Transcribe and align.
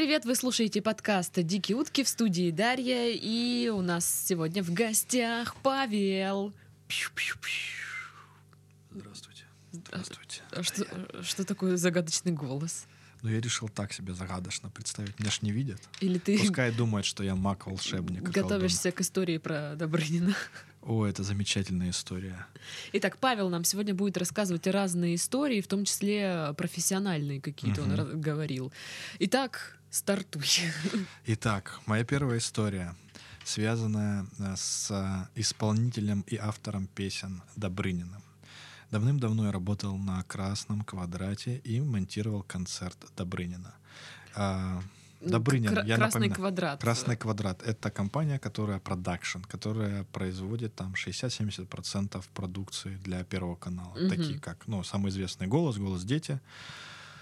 привет! 0.00 0.24
Вы 0.24 0.34
слушаете 0.34 0.80
подкаст 0.80 1.34
«Дикие 1.34 1.76
утки» 1.76 2.02
в 2.02 2.08
студии 2.08 2.50
Дарья, 2.50 3.10
и 3.10 3.68
у 3.68 3.82
нас 3.82 4.08
сегодня 4.26 4.62
в 4.62 4.72
гостях 4.72 5.54
Павел. 5.62 6.54
Здравствуйте. 8.90 9.42
Здравствуйте. 9.72 10.40
А 10.52 10.62
что, 10.62 11.22
что 11.22 11.44
такое 11.44 11.76
загадочный 11.76 12.32
голос? 12.32 12.86
Ну, 13.20 13.28
я 13.28 13.42
решил 13.42 13.68
так 13.68 13.92
себе 13.92 14.14
загадочно 14.14 14.70
представить. 14.70 15.20
Меня 15.20 15.30
ж 15.30 15.42
не 15.42 15.52
видят. 15.52 15.82
Или 16.00 16.18
ты 16.18 16.38
Пускай 16.38 16.72
думают, 16.72 17.04
что 17.04 17.22
я 17.22 17.34
маг-волшебник. 17.34 18.22
готовишься 18.22 18.92
к 18.92 19.02
истории 19.02 19.36
про 19.36 19.74
Добрынина? 19.76 20.34
О, 20.82 21.04
это 21.04 21.22
замечательная 21.22 21.90
история. 21.90 22.46
Итак, 22.94 23.18
Павел 23.18 23.50
нам 23.50 23.64
сегодня 23.64 23.94
будет 23.94 24.16
рассказывать 24.16 24.66
разные 24.66 25.14
истории, 25.16 25.60
в 25.60 25.66
том 25.66 25.84
числе 25.84 26.54
профессиональные 26.56 27.40
какие-то 27.40 27.82
он 27.82 27.88
Мгм. 27.92 28.00
ра- 28.00 28.16
говорил. 28.16 28.72
Итак, 29.18 29.78
стартуй. 29.90 30.42
Итак, 31.26 31.80
моя 31.86 32.02
первая 32.04 32.38
история, 32.38 32.94
связанная 33.44 34.26
э, 34.38 34.54
с 34.56 34.90
э, 34.90 35.28
исполнителем 35.40 36.22
и 36.26 36.36
автором 36.36 36.86
песен 36.86 37.42
Добрыниным. 37.56 38.22
Давным-давно 38.90 39.46
я 39.46 39.52
работал 39.52 39.96
на 39.98 40.22
«Красном 40.24 40.82
квадрате» 40.82 41.58
и 41.58 41.80
монтировал 41.80 42.42
концерт 42.42 42.96
Добрынина. 43.16 43.74
Добрынин, 45.20 45.70
Кра- 45.74 45.84
я 45.84 45.96
Красный 45.96 46.20
напоминаю. 46.20 46.34
квадрат. 46.36 46.80
Красный 46.80 47.16
квадрат— 47.16 47.62
это 47.66 47.90
компания, 47.90 48.38
которая 48.38 48.78
продакшн, 48.78 49.40
которая 49.42 50.04
производит 50.12 50.74
там 50.74 50.94
60-70% 50.94 52.24
продукции 52.34 52.96
для 53.04 53.22
Первого 53.24 53.56
канала. 53.56 53.94
Мгм. 53.98 54.08
Такие 54.08 54.38
как, 54.38 54.66
ну, 54.66 54.82
самый 54.84 55.10
известный 55.10 55.46
«Голос», 55.46 55.76
«Голос 55.78 56.04
дети», 56.04 56.40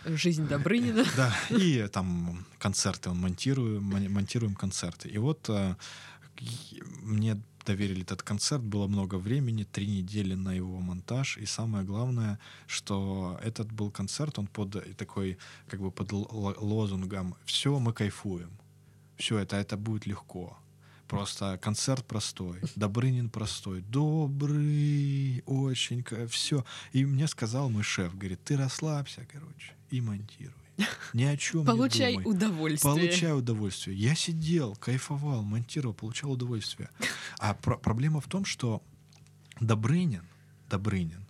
Жизнь 0.04 0.46
Добрынина. 0.46 1.04
да, 1.16 1.34
и 1.50 1.86
там 1.92 2.46
концерты 2.58 3.10
он 3.10 3.18
монтируем, 3.20 3.82
мон- 3.82 4.08
монтируем 4.12 4.54
концерты. 4.54 5.08
И 5.08 5.18
вот 5.18 5.46
э, 5.50 5.74
мне 7.02 7.36
доверили 7.68 8.02
этот 8.02 8.22
концерт, 8.22 8.62
было 8.62 8.86
много 8.88 9.18
времени, 9.18 9.64
три 9.64 9.86
недели 9.86 10.34
на 10.34 10.54
его 10.54 10.80
монтаж, 10.80 11.38
и 11.38 11.46
самое 11.46 11.84
главное, 11.84 12.38
что 12.66 13.38
этот 13.44 13.70
был 13.72 13.90
концерт, 13.90 14.38
он 14.38 14.46
под 14.46 14.96
такой, 14.96 15.36
как 15.68 15.80
бы 15.80 15.90
под 15.90 16.12
лозунгом 16.12 17.34
«Все, 17.44 17.78
мы 17.78 17.92
кайфуем». 17.92 18.50
Все, 19.16 19.38
это, 19.38 19.56
это 19.56 19.76
будет 19.76 20.06
легко. 20.06 20.56
Просто 21.08 21.58
концерт 21.58 22.04
простой, 22.06 22.60
Добрынин 22.76 23.28
простой, 23.28 23.80
добрый, 23.82 25.42
очень, 25.46 26.04
все. 26.28 26.64
И 26.94 27.04
мне 27.04 27.26
сказал 27.28 27.70
мой 27.70 27.82
шеф, 27.82 28.16
говорит, 28.16 28.40
ты 28.44 28.56
расслабься, 28.56 29.26
короче, 29.32 29.72
и 29.90 30.00
монтируй. 30.00 30.67
Ни 31.12 31.24
о 31.24 31.36
чем 31.36 31.64
Получай 31.64 32.16
не 32.16 32.22
думай. 32.22 32.36
удовольствие. 32.36 32.94
Получай 32.94 33.32
удовольствие. 33.36 33.96
Я 33.96 34.14
сидел, 34.14 34.76
кайфовал, 34.76 35.42
монтировал, 35.42 35.94
получал 35.94 36.32
удовольствие. 36.32 36.90
А 37.38 37.54
про- 37.54 37.78
проблема 37.78 38.20
в 38.20 38.26
том, 38.26 38.44
что 38.44 38.82
Добрынин, 39.60 40.22
Добрынин, 40.70 41.26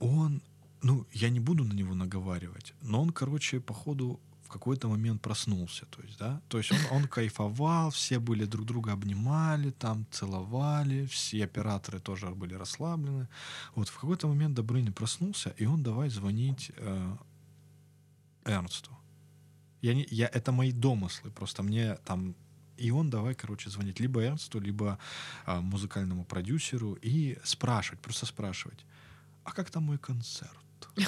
он, 0.00 0.42
ну, 0.82 1.06
я 1.12 1.30
не 1.30 1.40
буду 1.40 1.64
на 1.64 1.72
него 1.72 1.94
наговаривать, 1.94 2.74
но 2.82 3.00
он, 3.02 3.10
короче, 3.10 3.60
походу 3.60 4.18
в 4.42 4.48
какой-то 4.48 4.88
момент 4.88 5.22
проснулся, 5.22 5.86
то 5.86 6.02
есть, 6.02 6.18
да, 6.18 6.42
то 6.48 6.58
есть 6.58 6.72
он, 6.72 6.78
он 6.90 7.08
кайфовал, 7.08 7.90
все 7.90 8.18
были 8.18 8.44
друг 8.44 8.66
друга 8.66 8.92
обнимали, 8.92 9.70
там 9.70 10.06
целовали, 10.10 11.06
все 11.06 11.44
операторы 11.44 12.00
тоже 12.00 12.26
были 12.30 12.54
расслаблены. 12.54 13.28
Вот 13.74 13.88
в 13.88 13.94
какой-то 13.98 14.28
момент 14.28 14.54
Добрынин 14.54 14.92
проснулся, 14.92 15.54
и 15.56 15.64
он 15.66 15.82
давай 15.82 16.10
звонить 16.10 16.72
э, 16.76 17.16
Эрнсту. 18.44 18.90
Я 19.80 19.94
не, 19.94 20.06
я, 20.10 20.26
это 20.26 20.52
мои 20.52 20.72
домыслы, 20.72 21.30
просто 21.30 21.62
мне 21.62 21.96
там... 22.04 22.34
И 22.76 22.90
он 22.90 23.10
давай, 23.10 23.34
короче, 23.34 23.70
звонить 23.70 24.00
либо 24.00 24.20
Эрнсту, 24.22 24.60
либо 24.60 24.98
а, 25.44 25.60
музыкальному 25.60 26.24
продюсеру 26.24 26.94
и 26.94 27.38
спрашивать, 27.44 28.00
просто 28.00 28.26
спрашивать, 28.26 28.84
а 29.44 29.52
как 29.52 29.70
там 29.70 29.84
мой 29.84 29.98
концерт? 29.98 30.56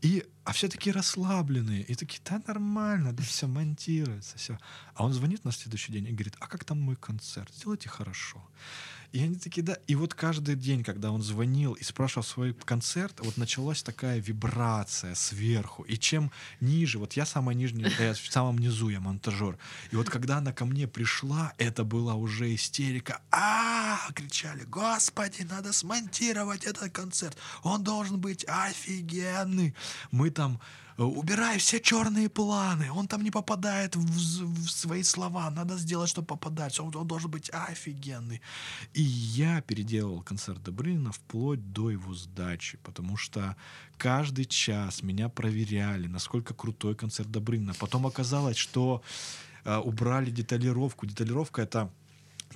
И, 0.00 0.24
а 0.44 0.52
все 0.52 0.68
такие 0.68 0.94
расслабленные, 0.94 1.82
и 1.82 1.94
такие, 1.96 2.20
да 2.24 2.40
нормально, 2.46 3.12
да 3.12 3.22
все 3.24 3.48
монтируется, 3.48 4.38
все. 4.38 4.58
А 4.94 5.04
он 5.04 5.12
звонит 5.12 5.44
на 5.44 5.50
следующий 5.50 5.92
день 5.92 6.06
и 6.06 6.12
говорит, 6.12 6.36
а 6.38 6.46
как 6.46 6.64
там 6.64 6.80
мой 6.80 6.94
концерт? 6.94 7.52
Сделайте 7.52 7.88
хорошо. 7.88 8.40
И 9.12 9.22
они 9.22 9.36
такие, 9.36 9.62
да. 9.62 9.76
И 9.86 9.94
вот 9.94 10.14
каждый 10.14 10.54
день, 10.54 10.84
когда 10.84 11.10
он 11.10 11.22
звонил 11.22 11.72
и 11.72 11.82
спрашивал 11.82 12.24
свой 12.24 12.52
концерт, 12.52 13.20
вот 13.20 13.36
началась 13.38 13.82
такая 13.82 14.18
вибрация 14.18 15.14
сверху. 15.14 15.82
И 15.84 15.96
чем 15.96 16.30
ниже, 16.60 16.98
вот 16.98 17.14
я 17.14 17.24
самая 17.24 17.54
нижняя, 17.54 17.90
я 17.98 18.12
в 18.12 18.18
самом 18.18 18.58
низу, 18.58 18.90
я 18.90 19.00
монтажер. 19.00 19.58
И 19.90 19.96
вот 19.96 20.10
когда 20.10 20.38
она 20.38 20.52
ко 20.52 20.66
мне 20.66 20.86
пришла, 20.86 21.54
это 21.56 21.84
была 21.84 22.14
уже 22.14 22.54
истерика. 22.54 23.22
А, 23.30 23.98
кричали, 24.14 24.64
господи, 24.64 25.42
надо 25.48 25.72
смонтировать 25.72 26.64
этот 26.64 26.92
концерт. 26.92 27.36
Он 27.62 27.82
должен 27.82 28.20
быть 28.20 28.44
офигенный. 28.46 29.74
Мы 30.10 30.30
там 30.30 30.60
э, 30.60 30.87
убирай 31.04 31.58
все 31.58 31.80
черные 31.80 32.28
планы. 32.28 32.90
Он 32.90 33.06
там 33.06 33.22
не 33.22 33.30
попадает 33.30 33.94
в, 33.96 34.02
в 34.02 34.68
свои 34.68 35.02
слова. 35.02 35.50
Надо 35.50 35.78
сделать, 35.78 36.10
чтобы 36.10 36.26
попадать. 36.26 36.80
Он, 36.80 36.94
он 36.94 37.06
должен 37.06 37.30
быть 37.30 37.50
офигенный. 37.52 38.40
И 38.94 39.02
я 39.02 39.60
переделывал 39.60 40.22
концерт 40.22 40.62
Добрынина 40.62 41.12
вплоть 41.12 41.72
до 41.72 41.90
его 41.90 42.14
сдачи, 42.14 42.78
потому 42.82 43.16
что 43.16 43.56
каждый 43.96 44.44
час 44.44 45.02
меня 45.02 45.28
проверяли, 45.28 46.08
насколько 46.08 46.52
крутой 46.52 46.94
концерт 46.96 47.30
Добрынина. 47.30 47.74
Потом 47.74 48.06
оказалось, 48.06 48.56
что 48.56 49.02
э, 49.64 49.76
убрали 49.76 50.30
деталировку. 50.30 51.06
Деталировка— 51.06 51.62
это 51.62 51.90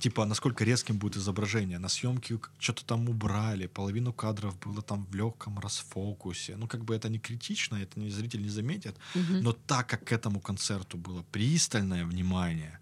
типа, 0.03 0.25
насколько 0.25 0.65
резким 0.65 0.97
будет 0.97 1.17
изображение. 1.17 1.79
На 1.79 1.89
съемке 1.89 2.37
что-то 2.59 2.83
там 2.83 3.09
убрали, 3.09 3.67
половину 3.67 4.13
кадров 4.13 4.53
было 4.65 4.81
там 4.81 5.05
в 5.05 5.15
легком 5.15 5.59
расфокусе. 5.59 6.57
Ну, 6.57 6.67
как 6.67 6.83
бы 6.83 6.93
это 6.95 7.09
не 7.09 7.19
критично, 7.19 7.77
это 7.77 7.99
не, 7.99 8.09
зритель 8.09 8.41
не 8.41 8.49
заметит. 8.49 8.95
Мгм. 9.15 9.43
Но 9.43 9.53
так 9.53 9.87
как 9.87 10.03
к 10.03 10.11
этому 10.11 10.41
концерту 10.41 10.97
было 10.97 11.23
пристальное 11.31 12.05
внимание, 12.05 12.79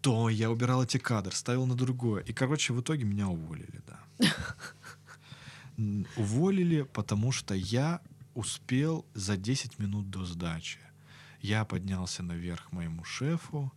то 0.00 0.30
я 0.30 0.50
убирал 0.50 0.82
эти 0.82 0.98
кадры, 0.98 1.32
ставил 1.32 1.66
на 1.66 1.74
другое. 1.74 2.22
И, 2.28 2.32
короче, 2.32 2.72
в 2.72 2.80
итоге 2.80 3.04
меня 3.04 3.28
уволили, 3.28 3.82
да. 3.86 3.98
Уволили, 6.16 6.82
потому 6.82 7.32
что 7.32 7.54
я 7.54 8.00
успел 8.34 9.04
за 9.14 9.36
10 9.36 9.78
минут 9.78 10.10
до 10.10 10.24
сдачи. 10.24 10.78
Я 11.42 11.64
поднялся 11.64 12.22
наверх 12.22 12.72
моему 12.72 13.04
шефу, 13.04 13.70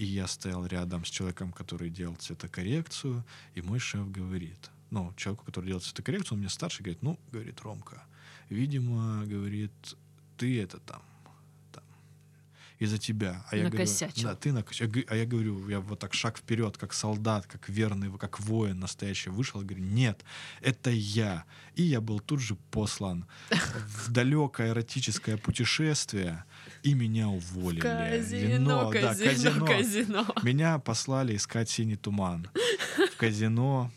и 0.00 0.04
я 0.04 0.26
стоял 0.26 0.64
рядом 0.64 1.04
с 1.04 1.10
человеком, 1.10 1.52
который 1.52 1.90
делал 1.90 2.16
цветокоррекцию, 2.16 3.22
и 3.54 3.60
мой 3.60 3.78
шеф 3.78 4.10
говорит, 4.10 4.70
ну, 4.90 5.12
человеку, 5.14 5.44
который 5.44 5.66
делал 5.66 5.82
цветокоррекцию, 5.82 6.36
он 6.36 6.38
мне 6.38 6.48
старше, 6.48 6.82
говорит, 6.82 7.02
ну, 7.02 7.18
говорит, 7.32 7.60
Ромка, 7.60 8.02
видимо, 8.48 9.26
говорит, 9.26 9.72
ты 10.38 10.62
это 10.62 10.78
там, 10.78 11.02
там, 11.70 11.84
из-за 12.78 12.96
тебя. 12.96 13.44
А 13.50 13.56
я 13.56 13.64
говорю, 13.64 13.78
Накосячил. 13.80 14.22
да, 14.22 14.34
ты 14.34 14.52
накосячил. 14.52 15.04
А 15.08 15.16
я 15.16 15.26
говорю, 15.26 15.68
я 15.68 15.80
вот 15.80 15.98
так 15.98 16.14
шаг 16.14 16.38
вперед, 16.38 16.78
как 16.78 16.94
солдат, 16.94 17.46
как 17.46 17.68
верный, 17.68 18.10
как 18.18 18.40
воин 18.40 18.80
настоящий 18.80 19.28
вышел, 19.28 19.60
говорю, 19.60 19.84
нет, 19.84 20.24
это 20.62 20.88
я. 20.90 21.44
И 21.74 21.82
я 21.82 22.00
был 22.00 22.20
тут 22.20 22.40
же 22.40 22.56
послан 22.70 23.26
в 23.50 24.10
далекое 24.10 24.70
эротическое 24.70 25.36
путешествие, 25.36 26.44
и 26.82 26.94
меня 26.94 27.28
уволили. 27.28 27.80
Казино, 27.80 28.90
да, 28.92 29.14
казино, 29.14 29.66
казино. 29.66 30.26
меня 30.42 30.78
послали 30.78 31.36
искать 31.36 31.68
синий 31.70 31.96
туман 31.96 32.48
в 33.12 33.16
казино. 33.16 33.90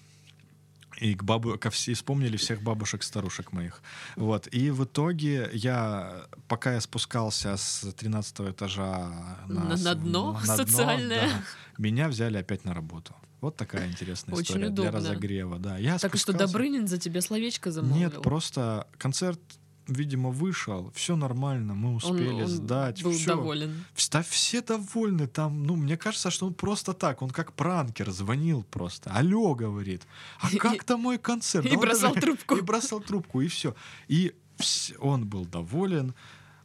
И 0.99 1.15
к 1.15 1.23
бабу, 1.23 1.57
ко 1.57 1.69
все, 1.69 1.95
вспомнили 1.95 2.37
всех 2.37 2.61
бабушек-старушек 2.61 3.51
моих. 3.51 3.81
Вот. 4.15 4.47
И 4.53 4.69
в 4.69 4.83
итоге 4.85 5.49
я, 5.51 6.25
пока 6.47 6.75
я 6.75 6.81
спускался 6.81 7.57
с 7.57 7.91
13 7.93 8.51
этажа 8.51 9.09
на, 9.47 9.63
На- 9.65 9.75
на 9.77 9.95
дно 9.95 10.39
на 10.45 10.55
социальное. 10.57 11.27
да, 11.27 11.29
меня 11.77 12.07
взяли 12.07 12.37
опять 12.37 12.63
на 12.63 12.73
работу. 12.73 13.13
Вот 13.41 13.57
такая 13.57 13.87
интересная 13.89 14.33
Очень 14.35 14.43
история 14.43 14.69
для 14.69 14.71
удобно. 14.83 14.91
разогрева. 14.91 15.59
Да. 15.59 15.77
Я 15.77 15.97
Так 15.97 16.15
что 16.15 16.31
спускался- 16.31 16.37
Добрынин 16.47 16.87
за 16.87 16.97
тебя 16.99 17.19
словечко 17.21 17.71
замолвил. 17.71 17.97
Нет, 17.97 18.21
просто 18.21 18.87
концерт, 18.97 19.41
видимо, 19.87 20.29
вышел, 20.29 20.91
все 20.95 21.15
нормально, 21.15 21.73
мы 21.75 21.89
Он- 21.89 21.95
успели 21.95 22.41
он 22.43 22.47
сдать. 22.47 23.03
был 23.03 23.11
всё. 23.11 23.35
доволен. 23.35 23.85
Да 24.11 24.21
все 24.23 24.61
довольны 24.61 25.27
там. 25.27 25.63
Ну, 25.63 25.75
мне 25.75 25.97
кажется, 25.97 26.31
что 26.31 26.45
он 26.47 26.53
просто 26.53 26.93
так. 26.93 27.21
Он 27.21 27.29
как 27.29 27.53
пранкер 27.53 28.11
звонил 28.11 28.63
просто. 28.63 29.09
Алло, 29.11 29.55
говорит. 29.55 30.01
А 30.39 30.49
И- 30.49 30.57
как 30.57 30.83
там 30.83 31.01
мой 31.01 31.17
концерт? 31.17 31.65
и 31.65 31.75
он 31.75 31.79
бросал 31.81 32.13
трубку. 32.13 32.55
И 32.57 32.61
бросал 32.61 32.99
трубку, 33.01 33.41
и 33.41 33.47
все. 33.47 33.75
И 34.07 34.33
вс- 34.57 34.95
он 34.99 35.25
был 35.27 35.45
доволен. 35.45 36.13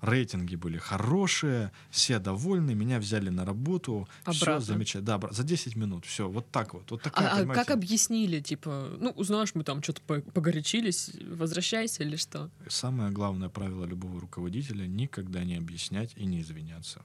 Рейтинги 0.00 0.56
были 0.56 0.78
хорошие, 0.78 1.72
все 1.90 2.18
довольны, 2.18 2.74
меня 2.74 2.98
взяли 2.98 3.28
на 3.30 3.44
работу, 3.44 4.08
все 4.30 4.42
Обратно. 4.42 4.60
замечательно. 4.64 5.18
Да, 5.18 5.28
за 5.30 5.42
10 5.42 5.76
минут, 5.76 6.04
все, 6.04 6.28
вот 6.28 6.50
так 6.50 6.74
вот. 6.74 6.90
Вот 6.90 7.02
такая, 7.02 7.28
А, 7.28 7.32
а 7.32 7.36
понимаете, 7.38 7.64
как 7.64 7.76
объяснили, 7.76 8.40
типа, 8.40 8.96
ну, 8.98 9.10
узнаешь, 9.10 9.54
мы 9.54 9.64
там 9.64 9.82
что-то 9.82 10.02
погорячились, 10.02 11.10
возвращайся 11.30 12.04
или 12.04 12.16
что? 12.16 12.50
Самое 12.68 13.10
главное 13.10 13.48
правило 13.48 13.84
любого 13.84 14.20
руководителя— 14.20 14.86
никогда 14.86 15.44
не 15.44 15.56
объяснять 15.56 16.12
и 16.16 16.24
не 16.26 16.40
извиняться. 16.40 17.02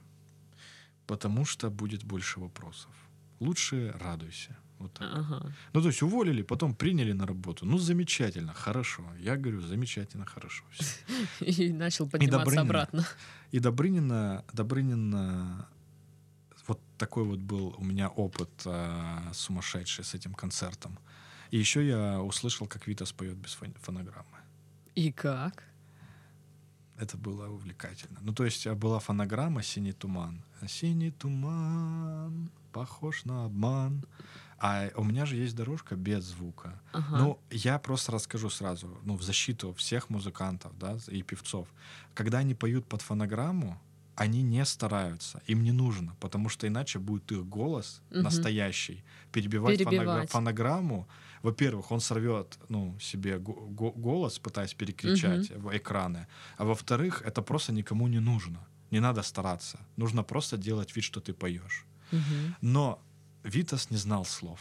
Потому 1.06 1.44
что 1.44 1.70
будет 1.70 2.04
больше 2.04 2.40
вопросов. 2.40 2.90
Лучше 3.40 3.94
радуйся. 4.00 4.56
Вот 4.78 4.92
так. 4.92 5.08
Ага. 5.12 5.52
Ну, 5.72 5.80
то 5.80 5.88
есть 5.88 6.02
уволили, 6.02 6.42
потом 6.42 6.74
приняли 6.74 7.12
на 7.12 7.26
работу. 7.26 7.64
Ну, 7.66 7.78
замечательно, 7.78 8.52
хорошо. 8.52 9.02
Я 9.20 9.36
говорю, 9.36 9.60
замечательно, 9.60 10.26
хорошо. 10.26 10.64
И 11.40 11.72
начал 11.72 12.08
подниматься 12.08 12.38
Добрынина. 12.38 12.62
обратно. 12.62 13.06
И 13.52 13.60
Добрынина, 13.60 14.44
Добрынина, 14.52 15.68
вот 16.66 16.80
такой 16.98 17.24
вот 17.24 17.38
был 17.38 17.74
у 17.78 17.84
меня 17.84 18.08
опыт 18.08 18.50
а, 18.66 19.30
сумасшедший 19.32 20.04
с 20.04 20.14
этим 20.14 20.34
концертом. 20.34 20.98
И 21.50 21.58
еще 21.58 21.86
я 21.86 22.20
услышал, 22.20 22.66
как 22.66 22.86
Витас 22.88 23.12
поет 23.12 23.36
без 23.36 23.54
фон- 23.54 23.76
фонограммы. 23.80 24.38
И 24.96 25.12
как? 25.12 25.64
Это 26.98 27.16
было 27.16 27.48
увлекательно. 27.48 28.18
Ну, 28.22 28.32
то 28.32 28.44
есть 28.44 28.66
а, 28.66 28.74
была 28.74 28.98
фонограмма 28.98 29.62
«Синий 29.62 29.92
туман». 29.92 30.42
«Синий 30.66 31.10
туман, 31.10 32.50
похож 32.72 33.24
на 33.24 33.44
обман». 33.44 34.04
А 34.66 34.88
у 34.96 35.04
меня 35.04 35.26
же 35.26 35.36
есть 35.36 35.54
дорожка 35.56 35.94
без 35.94 36.24
звука. 36.24 36.80
Ага. 36.92 37.18
Ну, 37.18 37.38
я 37.50 37.78
просто 37.78 38.12
расскажу 38.12 38.48
сразу, 38.50 38.86
ну, 39.04 39.14
в 39.16 39.22
защиту 39.22 39.72
всех 39.74 40.08
музыкантов, 40.10 40.72
да, 40.78 40.96
и 41.12 41.22
певцов. 41.22 41.68
Когда 42.14 42.38
они 42.38 42.54
поют 42.54 42.86
под 42.86 43.02
фонограмму, 43.02 43.78
они 44.16 44.42
не 44.42 44.64
стараются, 44.64 45.42
им 45.50 45.62
не 45.64 45.72
нужно, 45.72 46.14
потому 46.20 46.48
что 46.48 46.66
иначе 46.66 46.98
будет 46.98 47.32
их 47.32 47.44
голос 47.44 48.00
Мгм. 48.10 48.22
настоящий 48.22 49.04
перебивать, 49.32 49.80
фоногра- 49.80 49.90
Перебивать. 49.90 50.30
фонограмму. 50.30 51.06
Во-первых, 51.42 51.90
он 51.92 52.00
сорвет, 52.00 52.58
ну, 52.70 52.96
себе 53.00 53.38
го- 53.38 53.66
го- 53.78 53.92
голос, 53.92 54.38
пытаясь 54.38 54.72
перекричать 54.74 55.50
в 55.50 55.76
экраны, 55.76 56.26
а 56.56 56.64
во-вторых, 56.64 57.22
это 57.26 57.42
просто 57.42 57.72
никому 57.72 58.08
не 58.08 58.20
нужно. 58.20 58.58
Не 58.90 59.00
надо 59.00 59.22
стараться, 59.22 59.78
нужно 59.96 60.22
просто 60.22 60.56
делать 60.56 60.96
вид, 60.96 61.04
что 61.04 61.20
ты 61.20 61.32
поешь. 61.34 61.84
Мгм. 62.12 62.54
Но 62.62 62.98
Витас 63.44 63.90
не 63.90 63.96
знал 63.98 64.24
слов. 64.24 64.60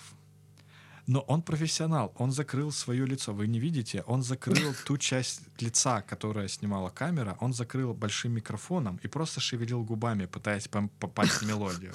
Но 1.08 1.20
он 1.20 1.42
профессионал, 1.42 2.14
он 2.18 2.32
закрыл 2.32 2.72
свое 2.72 3.06
лицо. 3.06 3.34
Вы 3.34 3.48
не 3.48 3.60
видите, 3.60 4.04
он 4.08 4.24
закрыл 4.24 4.74
ту 4.86 4.98
часть 4.98 5.42
лица, 5.62 6.02
которая 6.02 6.48
снимала 6.48 6.90
камера, 6.90 7.36
он 7.42 7.54
закрыл 7.54 7.94
большим 7.94 8.32
микрофоном 8.34 9.00
и 9.04 9.08
просто 9.08 9.42
шевелил 9.42 9.84
губами, 9.84 10.28
пытаясь 10.28 10.68
попасть 11.00 11.42
в 11.42 11.46
мелодию. 11.48 11.94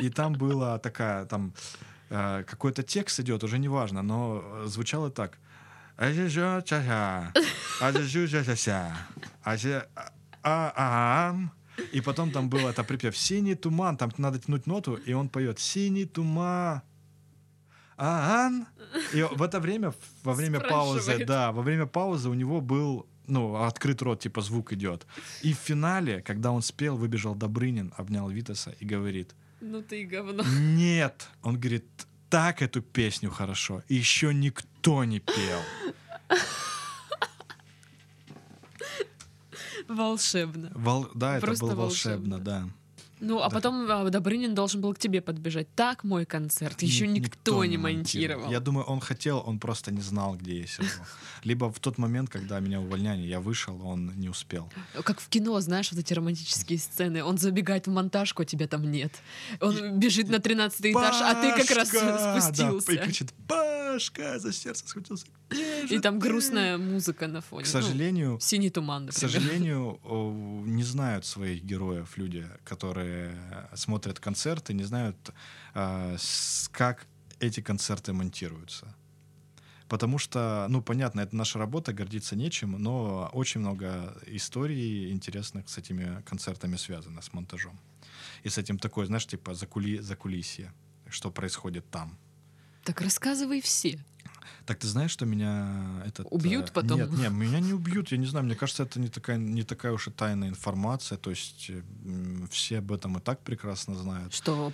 И 0.00 0.10
там 0.10 0.32
была 0.34 0.78
такая, 0.78 1.24
там 1.26 1.52
э, 2.10 2.44
какой-то 2.46 2.82
текст 2.82 3.18
идет, 3.20 3.42
уже 3.42 3.58
неважно, 3.58 4.02
но 4.02 4.42
э, 4.44 4.66
звучало 4.66 5.10
так. 5.10 5.38
«А-жа-жа-ча-жа, 5.96 7.32
а-жа-жу-жа-жа-ся, 7.80 8.96
а-жа- 9.42 9.88
а-а-ам». 10.42 11.50
И 11.92 12.00
потом 12.00 12.30
там 12.30 12.48
был 12.48 12.66
это 12.66 12.84
припев 12.84 13.16
«Синий 13.16 13.54
туман», 13.54 13.96
там 13.96 14.10
надо 14.18 14.38
тянуть 14.38 14.66
ноту, 14.66 14.94
и 14.94 15.12
он 15.12 15.28
поет 15.28 15.58
«Синий 15.58 16.06
туман». 16.06 16.82
Ан. 17.98 18.66
И 19.14 19.22
в 19.22 19.42
это 19.42 19.58
время, 19.60 19.92
во 20.22 20.34
время 20.34 20.60
паузы, 20.60 21.24
да, 21.24 21.52
во 21.52 21.62
время 21.62 21.86
паузы 21.86 22.28
у 22.28 22.34
него 22.34 22.60
был, 22.60 23.06
ну, 23.26 23.56
открыт 23.56 24.02
рот, 24.02 24.20
типа 24.20 24.40
звук 24.42 24.72
идет. 24.72 25.06
И 25.42 25.52
в 25.52 25.56
финале, 25.56 26.20
когда 26.20 26.50
он 26.50 26.62
спел, 26.62 26.96
выбежал 26.96 27.34
Добрынин, 27.34 27.92
обнял 27.96 28.28
Витаса 28.28 28.74
и 28.80 28.84
говорит, 28.84 29.34
Ну 29.60 29.82
ты 29.82 30.02
и 30.02 30.04
говно. 30.04 30.44
нет, 30.60 31.28
он 31.42 31.58
говорит, 31.58 31.86
так 32.28 32.60
эту 32.60 32.82
песню 32.82 33.30
хорошо, 33.30 33.82
еще 33.88 34.34
никто 34.34 35.04
не 35.04 35.20
пел. 35.20 35.60
Волшебно. 39.88 40.70
Вол- 40.74 41.08
Да, 41.14 41.36
это 41.36 41.46
Просто 41.46 41.66
было 41.66 41.74
волшебно, 41.74 42.36
волшебно. 42.36 42.38
да. 42.38 42.68
Ну, 43.18 43.38
а 43.40 43.48
Да. 43.48 43.54
потом 43.54 43.90
а, 43.90 44.10
Добрынин 44.10 44.54
должен 44.54 44.82
был 44.82 44.92
к 44.92 44.98
тебе 44.98 45.22
подбежать. 45.22 45.66
Так 45.74 46.04
мой 46.04 46.26
концерт. 46.26 46.82
Еще 46.82 47.06
Ни- 47.06 47.20
никто, 47.20 47.64
не 47.64 47.78
монтировал. 47.78 48.50
Я 48.50 48.60
думаю, 48.60 48.84
он 48.84 49.00
хотел, 49.00 49.42
он 49.46 49.58
просто 49.58 49.90
не 49.90 50.02
знал, 50.02 50.36
где 50.36 50.60
я 50.60 50.66
сижу. 50.66 50.88
Либо 51.42 51.72
в 51.72 51.80
тот 51.80 51.96
момент, 51.96 52.28
когда 52.28 52.60
меня 52.60 52.78
увольняли, 52.78 53.22
я 53.26 53.40
вышел, 53.40 53.80
он 53.86 54.12
не 54.16 54.28
успел. 54.28 54.70
Как 55.02 55.20
в 55.20 55.28
кино, 55.30 55.58
знаешь, 55.60 55.90
вот 55.92 55.98
эти 56.00 56.12
романтические 56.12 56.78
сцены. 56.78 57.24
Он 57.24 57.38
забегает 57.38 57.86
в 57.86 57.90
монтажку, 57.90 58.42
а 58.42 58.44
тебя 58.44 58.66
там 58.68 58.82
нет. 58.90 59.12
Он 59.62 59.98
бежит 59.98 60.28
на 60.28 60.38
13 60.38 60.92
этаж, 60.92 61.16
а 61.22 61.34
ты 61.40 61.52
как 61.56 61.70
раз 61.74 61.88
спустился. 61.88 62.86
Да, 62.86 62.92
и 62.92 62.98
кричит, 63.06 63.32
Пашка, 63.48 64.38
за 64.38 64.52
сердце 64.52 64.86
схватился. 64.86 65.24
«Где 65.48 65.96
И 65.96 65.98
там 66.00 66.20
ты?» 66.20 66.28
грустная 66.28 66.76
музыка 66.78 67.28
на 67.28 67.40
фоне. 67.40 67.62
К 67.62 67.66
Ну, 67.66 67.72
сожалению, 67.72 68.38
синий 68.40 68.70
туман, 68.70 69.06
к 69.08 69.12
например. 69.12 69.30
сожалению, 69.30 70.00
о, 70.04 70.62
не 70.66 70.82
знают 70.82 71.24
своих 71.24 71.62
героев 71.62 72.16
люди, 72.18 72.46
которые 72.64 73.36
смотрят 73.74 74.18
концерты, 74.18 74.74
не 74.74 74.84
знают, 74.84 75.16
с- 75.74 76.68
как 76.72 77.06
эти 77.38 77.60
концерты 77.60 78.12
монтируются. 78.12 78.86
Потому 79.88 80.18
что, 80.18 80.66
ну, 80.68 80.82
понятно, 80.82 81.20
это 81.20 81.36
наша 81.36 81.58
работа, 81.60 81.92
гордиться 81.92 82.34
нечем, 82.34 82.72
но 82.72 83.30
очень 83.32 83.60
много 83.60 84.16
историй 84.26 85.12
интересных 85.12 85.68
с 85.68 85.78
этими 85.78 86.22
концертами 86.22 86.76
связано, 86.76 87.20
с 87.22 87.32
монтажом. 87.32 87.78
И 88.42 88.48
с 88.48 88.58
этим 88.58 88.78
такое, 88.78 89.06
знаешь, 89.06 89.26
типа 89.26 89.54
закули, 89.54 89.98
закулисье, 89.98 90.72
что 91.08 91.30
происходит 91.30 91.88
там. 91.90 92.18
Так 92.82 93.00
рассказывай 93.00 93.60
все. 93.60 94.04
Так 94.64 94.78
ты 94.78 94.86
знаешь, 94.86 95.10
что 95.10 95.26
меня 95.26 96.02
этот... 96.04 96.26
Убьют 96.30 96.70
э, 96.70 96.72
потом? 96.72 96.98
Нет, 96.98 97.10
нет, 97.10 97.32
меня 97.32 97.60
не 97.60 97.72
убьют, 97.72 98.12
я 98.12 98.18
не 98.18 98.26
знаю, 98.26 98.46
мне 98.46 98.54
кажется, 98.54 98.82
это 98.82 99.00
не 99.00 99.08
такая, 99.08 99.36
не 99.36 99.62
такая 99.62 99.92
уж 99.92 100.08
и 100.08 100.10
тайная 100.10 100.48
информация, 100.48 101.18
то 101.18 101.30
есть 101.30 101.70
э, 101.70 101.82
все 102.50 102.78
об 102.78 102.92
этом 102.92 103.18
и 103.18 103.20
так 103.20 103.40
прекрасно 103.40 103.94
знают. 103.94 104.34
Что 104.34 104.72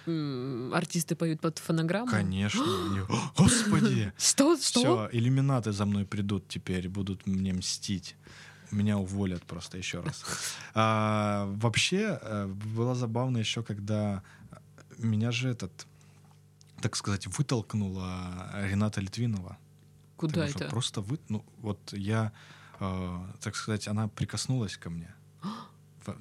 артисты 0.73 1.15
поют 1.15 1.41
под 1.41 1.59
фонограмму? 1.59 2.11
Конечно. 2.11 2.63
они, 2.91 3.01
«О, 3.01 3.33
Господи! 3.37 4.13
Что? 4.19 4.57
Что? 4.57 4.81
Все, 4.81 5.09
иллюминаты 5.13 5.73
за 5.73 5.87
мной 5.87 6.05
придут 6.05 6.49
теперь, 6.49 6.89
будут 6.89 7.27
мне 7.27 7.53
мстить. 7.53 8.17
Меня 8.71 8.97
уволят 8.97 9.43
просто 9.43 9.79
еще 9.79 10.01
раз. 10.01 10.25
А, 10.75 11.53
вообще, 11.57 12.19
э, 12.23 12.47
было 12.47 12.95
забавно 12.95 13.37
еще, 13.37 13.63
когда 13.63 14.23
меня 14.99 15.31
же 15.31 15.51
этот, 15.51 15.87
так 16.81 16.97
сказать, 16.97 17.27
вытолкнула 17.27 18.51
Рената 18.55 19.01
Литвинова. 19.01 19.59
Куда 20.23 20.47
это? 20.47 20.69
Просто 20.69 21.01
вы, 21.01 21.19
ну 21.29 21.45
вот 21.59 21.93
я, 21.93 22.33
э, 22.81 23.27
так 23.41 23.57
сказать, 23.57 23.89
она 23.89 24.09
прикоснулась 24.09 24.77
ко 24.77 24.91
мне. 24.91 25.15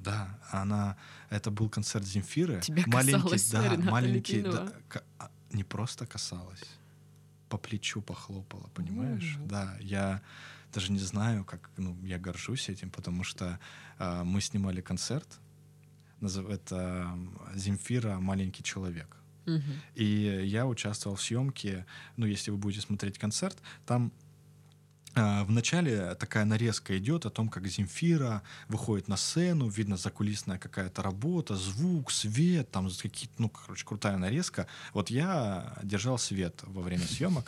Да, 0.03 0.39
она, 0.51 0.96
это 1.31 1.50
был 1.50 1.67
концерт 1.67 2.05
Земфиры. 2.05 2.62
Тебя 2.62 2.84
маленький, 2.86 3.22
касалась 3.22 3.50
да, 3.50 3.63
Рената 3.63 3.91
маленький, 3.91 4.41
да, 4.41 4.50
Литвинова? 4.50 4.74
ка- 4.88 5.03
а, 5.17 5.31
не 5.51 5.63
просто 5.63 6.05
касалась, 6.05 6.63
по 7.50 7.58
плечу 7.58 8.01
похлопала, 8.01 8.70
понимаешь? 8.75 9.38
О. 9.39 9.48
Да, 9.48 9.77
я 9.79 10.22
даже 10.72 10.91
не 10.91 11.00
знаю, 11.00 11.46
как, 11.46 11.70
ну, 11.77 11.98
я 12.03 12.20
горжусь 12.20 12.70
этим, 12.70 12.91
потому 12.91 13.24
что 13.24 13.60
э, 13.98 14.24
мы 14.24 14.39
снимали 14.41 14.81
концерт, 14.81 15.39
это 16.22 17.17
Земфира 17.55 18.20
«Маленький 18.20 18.63
человек». 18.63 19.17
Мгм. 19.45 19.81
И 19.95 20.05
я 20.45 20.65
участвовал 20.67 21.15
в 21.15 21.21
съемке. 21.21 21.86
Ну, 22.17 22.25
если 22.25 22.51
вы 22.51 22.57
будете 22.57 22.81
смотреть 22.86 23.17
концерт, 23.17 23.57
там 23.86 24.12
э, 25.15 25.43
в 25.43 25.51
начале 25.51 26.15
такая 26.15 26.45
нарезка 26.45 26.98
идет 26.98 27.25
о 27.25 27.29
том, 27.29 27.50
как 27.50 27.67
Земфира 27.67 28.43
выходит 28.67 29.07
на 29.07 29.17
сцену, 29.17 29.67
видно 29.67 29.98
закулисная 29.98 30.57
какая-то 30.57 31.01
работа, 31.01 31.55
звук, 31.55 32.12
свет, 32.12 32.69
там 32.71 32.89
какие-то, 32.89 33.33
ну, 33.39 33.50
короче, 33.50 33.86
крутая 33.86 34.17
нарезка. 34.17 34.67
Вот 34.93 35.10
я 35.10 35.77
держал 35.83 36.17
свет 36.17 36.62
во 36.63 36.81
время 36.81 37.03
съемок, 37.05 37.45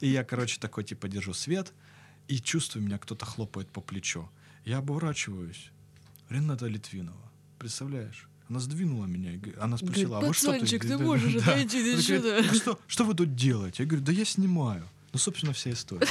и 0.00 0.08
я, 0.08 0.24
короче, 0.24 0.60
такой, 0.60 0.84
типа, 0.84 1.08
держу 1.08 1.34
свет, 1.34 1.72
и 2.28 2.38
чувствую, 2.38 2.84
меня 2.84 2.98
кто-то 2.98 3.26
хлопает 3.26 3.68
по 3.68 3.80
плечу. 3.80 4.28
Я 4.64 4.78
оборачиваюсь. 4.78 5.70
Рената 6.30 6.66
Литвинова. 6.66 7.30
Представляешь? 7.58 8.28
Она 8.48 8.60
сдвинула 8.60 9.06
меня. 9.06 9.40
Она 9.58 9.78
спросила, 9.78 10.18
а 10.18 10.20
вы 10.20 10.34
что 10.34 10.52
тут 10.52 10.60
«Пацанчик, 10.60 10.82
ты 10.82 10.88
да, 10.88 10.98
да, 10.98 11.04
можешь 11.04 11.32
да». 11.34 11.52
отойти, 11.52 11.82
ты 11.82 12.18
говорит, 12.18 12.46
ты?» 12.46 12.52
«Ну 12.52 12.58
что, 12.58 12.78
что 12.86 13.04
вы 13.04 13.14
тут 13.14 13.34
делаете? 13.34 13.82
Я 13.84 13.88
говорю, 13.88 14.04
да 14.04 14.12
я 14.12 14.24
снимаю. 14.24 14.88
Ну, 15.12 15.18
собственно, 15.18 15.52
вся 15.52 15.70
история. 15.70 16.06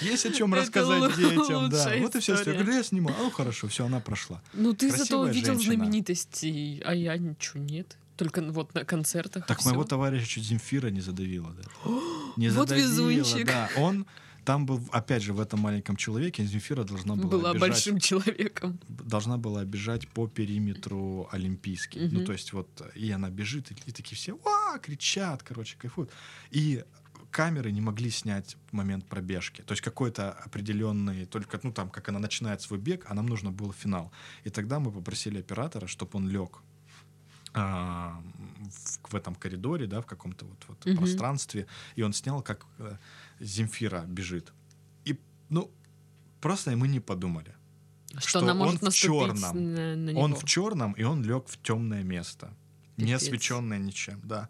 Есть 0.00 0.26
о 0.26 0.32
чем 0.32 0.54
Это 0.54 0.62
рассказать 0.62 1.16
детям, 1.16 1.68
да. 1.70 1.92
Вот 2.00 2.14
и 2.16 2.20
все. 2.20 2.34
Я 2.36 2.44
говорю, 2.44 2.64
да 2.64 2.72
я 2.76 2.82
снимаю. 2.82 3.16
Ну, 3.18 3.30
хорошо, 3.30 3.68
все, 3.68 3.86
она 3.86 4.00
прошла. 4.00 4.40
Ну 4.52 4.72
ты 4.72 4.90
зато 4.90 4.98
Красивая 5.04 5.32
видел 5.32 5.54
женщина. 5.54 5.74
знаменитостей, 5.74 6.82
а 6.84 6.94
я 6.94 7.16
ничего 7.16 7.62
нет. 7.62 7.96
Только 8.16 8.40
вот 8.42 8.74
на 8.74 8.84
концертах. 8.84 9.46
Так 9.46 9.58
всё. 9.60 9.68
моего 9.68 9.84
товарища 9.84 10.26
чуть 10.26 10.44
Земфира 10.44 10.88
не 10.88 11.00
задавила, 11.02 11.52
да. 11.52 11.90
Не 12.36 12.48
Вот 12.48 12.68
задавила, 12.68 13.10
везунчик. 13.10 13.46
да. 13.46 13.68
Он 13.76 14.06
там 14.46 14.64
был, 14.64 14.80
опять 14.92 15.22
же, 15.22 15.32
в 15.32 15.40
этом 15.40 15.60
маленьком 15.60 15.96
человеке 15.96 16.44
Земфира 16.44 16.84
должна 16.84 17.16
была, 17.16 17.30
Была 17.30 17.52
бежать, 17.52 17.60
большим 17.60 17.98
человеком. 17.98 18.78
должна 18.88 19.36
была 19.38 19.64
бежать 19.64 20.08
по 20.08 20.28
периметру 20.28 21.28
олимпийский. 21.32 22.06
Мгм. 22.06 22.14
Ну, 22.14 22.24
то 22.24 22.32
есть 22.32 22.52
вот, 22.52 22.68
и 22.94 23.10
она 23.10 23.28
бежит, 23.28 23.72
и, 23.72 23.74
и 23.90 23.92
такие 23.92 24.14
все, 24.14 24.32
ва, 24.32 24.78
кричат, 24.78 25.42
короче, 25.42 25.76
кайфуют. 25.76 26.10
И 26.52 26.84
камеры 27.30 27.72
не 27.72 27.80
могли 27.80 28.10
снять 28.10 28.56
момент 28.70 29.04
пробежки. 29.04 29.62
То 29.62 29.72
есть 29.72 29.82
какой-то 29.82 30.30
определенный, 30.46 31.26
только, 31.26 31.58
ну, 31.64 31.72
там, 31.72 31.90
как 31.90 32.08
она 32.08 32.20
начинает 32.20 32.60
свой 32.60 32.78
бег, 32.78 33.04
а 33.08 33.14
нам 33.14 33.26
нужно 33.26 33.50
был 33.50 33.72
финал. 33.72 34.12
И 34.44 34.50
тогда 34.50 34.78
мы 34.78 34.92
попросили 34.92 35.40
оператора, 35.40 35.88
чтобы 35.88 36.10
он 36.14 36.28
лег 36.28 36.62
а, 37.56 38.20
в, 38.70 39.12
в 39.12 39.14
этом 39.14 39.34
коридоре, 39.34 39.86
да, 39.86 40.00
в 40.00 40.06
каком-то 40.06 40.44
вот, 40.44 40.64
вот 40.68 40.86
Мгм. 40.86 40.96
пространстве, 40.98 41.66
и 41.96 42.02
он 42.02 42.12
снял, 42.12 42.42
как 42.42 42.66
э, 42.78 42.96
Земфира 43.40 44.04
бежит. 44.06 44.52
И, 45.06 45.18
ну, 45.48 45.70
просто 46.40 46.76
мы 46.76 46.88
не 46.88 47.00
подумали. 47.00 47.54
Что, 48.18 48.28
Что 48.28 48.38
она 48.40 48.52
он 48.52 48.58
может 48.58 48.82
в 48.82 48.92
чёрном. 48.92 49.74
на, 49.74 49.96
на 49.96 50.18
Он 50.18 50.30
него. 50.30 50.40
в 50.40 50.44
черном, 50.44 50.92
и 50.92 51.02
он 51.04 51.22
лег 51.24 51.48
в 51.48 51.56
темное 51.62 52.02
место. 52.04 52.48
Не 52.96 53.04
Пипец. 53.06 53.22
освещенное 53.22 53.78
ничем, 53.78 54.20
да. 54.24 54.48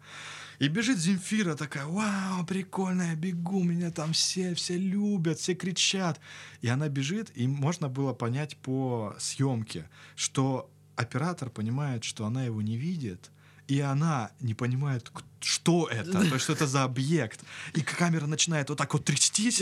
И 0.59 0.69
бежит 0.69 0.97
Земфира 0.99 1.55
такая, 1.55 1.85
вау, 1.85 2.45
прикольно, 2.45 3.03
я 3.09 3.15
бегу, 3.15 3.63
меня 3.63 3.91
там 3.91 4.11
все, 4.13 4.53
все 4.53 4.77
любят, 4.77 5.37
все 5.39 5.53
кричат. 5.53 6.19
И 6.61 6.67
она 6.69 6.87
бежит, 6.89 7.31
и 7.35 7.47
можно 7.47 7.89
было 7.89 8.13
понять 8.13 8.55
по 8.57 9.15
съемке, 9.19 9.89
что 10.15 10.69
оператор 10.97 11.49
понимает, 11.49 12.03
что 12.03 12.25
она 12.25 12.43
его 12.43 12.61
не 12.61 12.75
видит, 12.75 13.31
и 13.67 13.79
она 13.81 14.31
не 14.39 14.53
понимает, 14.53 15.11
что 15.39 15.87
это, 15.87 16.29
то 16.29 16.39
что 16.39 16.53
это 16.53 16.67
за 16.67 16.83
объект. 16.83 17.41
И 17.75 17.81
камера 17.81 18.25
начинает 18.25 18.69
вот 18.69 18.77
так 18.77 18.93
вот 18.93 19.05
трястись, 19.05 19.61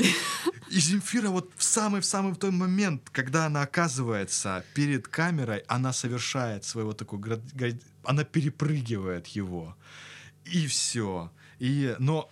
и 0.69 0.79
Земфира 0.79 1.29
вот 1.29 1.51
в 1.57 1.63
самый 1.63 2.01
в 2.01 2.05
самый 2.05 2.33
в 2.33 2.37
тот 2.37 2.53
момент, 2.53 3.09
когда 3.11 3.45
она 3.45 3.63
оказывается 3.63 4.63
перед 4.73 5.07
камерой, 5.07 5.63
она 5.67 5.93
совершает 5.93 6.63
свой 6.63 6.83
вот 6.83 6.97
такой, 6.97 7.19
она 8.03 8.23
перепрыгивает 8.23 9.27
его, 9.27 9.75
и 10.45 10.67
все. 10.67 11.31
И 11.59 11.95
но 11.99 12.29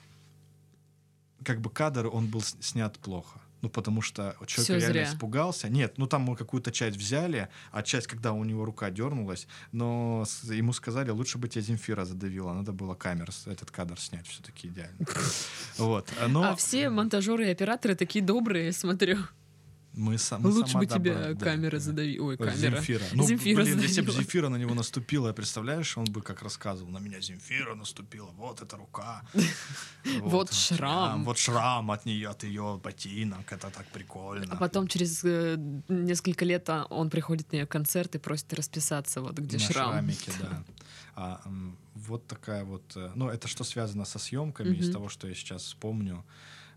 как 1.43 1.59
бы 1.59 1.69
кадр 1.69 2.07
он 2.07 2.27
был 2.27 2.41
снят 2.41 2.97
плохо. 2.99 3.39
Ну, 3.63 3.69
потому 3.69 4.01
что 4.01 4.35
человек 4.45 4.65
Всё 4.65 4.73
реально 4.77 4.93
зря. 4.93 5.03
испугался. 5.05 5.69
Нет, 5.69 5.93
ну 5.97 6.05
там 6.05 6.23
мы 6.23 6.35
какую-то 6.35 6.69
часть 6.71 6.97
взяли, 6.97 7.47
а 7.71 7.81
часть, 7.81 8.07
когда 8.07 8.33
у 8.33 8.43
него 8.43 8.65
рука 8.65 8.89
дернулась, 8.91 9.47
но 9.71 10.25
ему 10.43 10.73
сказали, 10.73 11.11
лучше 11.11 11.37
бы 11.37 11.47
тебя 11.47 11.61
Земфира 11.61 12.03
задавила, 12.03 12.51
надо 12.53 12.73
было 12.73 12.93
камер, 12.93 13.29
этот 13.45 13.71
кадр 13.71 13.97
снять 13.97 14.27
все-таки 14.27 14.67
идеально. 14.67 14.97
Вот. 15.77 16.09
Но 16.27 16.43
А 16.43 16.55
все 16.55 16.89
монтажеры 16.89 17.47
и 17.47 17.51
операторы 17.51 17.95
такие 17.95 18.23
добрые, 18.23 18.73
смотрю. 18.73 19.17
Мы, 19.93 20.15
са- 20.15 20.39
мы 20.39 20.49
Лучше 20.49 20.77
бы 20.77 20.85
тебя 20.85 21.13
добра- 21.13 21.33
да, 21.33 21.45
камера 21.45 21.71
да. 21.71 21.79
задавила. 21.79 22.25
Ой, 22.27 22.37
камера. 22.37 22.55
Земфира. 22.55 23.03
Ну, 23.13 23.27
Земфира 23.27 23.63
блин, 23.63 23.79
если 23.79 24.01
бы. 24.01 24.11
Земфира 24.11 24.49
на 24.49 24.57
него 24.57 24.73
наступила, 24.73 25.33
представляешь, 25.33 25.97
он 25.97 26.05
бы 26.05 26.21
как 26.21 26.41
рассказывал, 26.41 26.91
на 26.91 26.97
меня 26.99 27.21
Земфира 27.21 27.75
наступила, 27.75 28.29
вот 28.37 28.61
эта 28.61 28.75
рука. 28.77 29.21
Вот 30.19 30.51
шрам. 30.51 31.23
Вот 31.23 31.37
шрам 31.37 31.89
от 31.91 32.05
нее, 32.05 32.29
от 32.29 32.43
ее 32.43 32.79
ботинок, 32.83 33.51
это 33.53 33.69
так 33.69 33.87
прикольно. 33.87 34.47
А 34.51 34.57
потом 34.57 34.87
через 34.87 35.23
э, 35.23 35.55
несколько 35.87 36.43
лет 36.45 36.69
а, 36.69 36.85
он 36.89 37.09
приходит 37.09 37.51
на 37.51 37.57
ее 37.57 37.65
концерт 37.65 38.15
и 38.15 38.17
просит 38.17 38.53
расписаться, 38.53 39.21
вот 39.21 39.37
где 39.37 39.57
на 39.57 39.63
шрам. 39.63 39.91
шрамике, 39.91 40.31
да. 40.39 40.63
А, 41.15 41.41
вот 41.93 42.25
такая 42.27 42.63
вот, 42.65 42.83
э, 42.95 43.11
ну 43.15 43.29
это 43.29 43.47
что 43.47 43.63
связано 43.63 44.03
со 44.03 44.17
съемками 44.17 44.75
из 44.75 44.91
того, 44.91 45.09
что 45.09 45.27
я 45.27 45.35
сейчас 45.35 45.61
вспомню, 45.61 46.25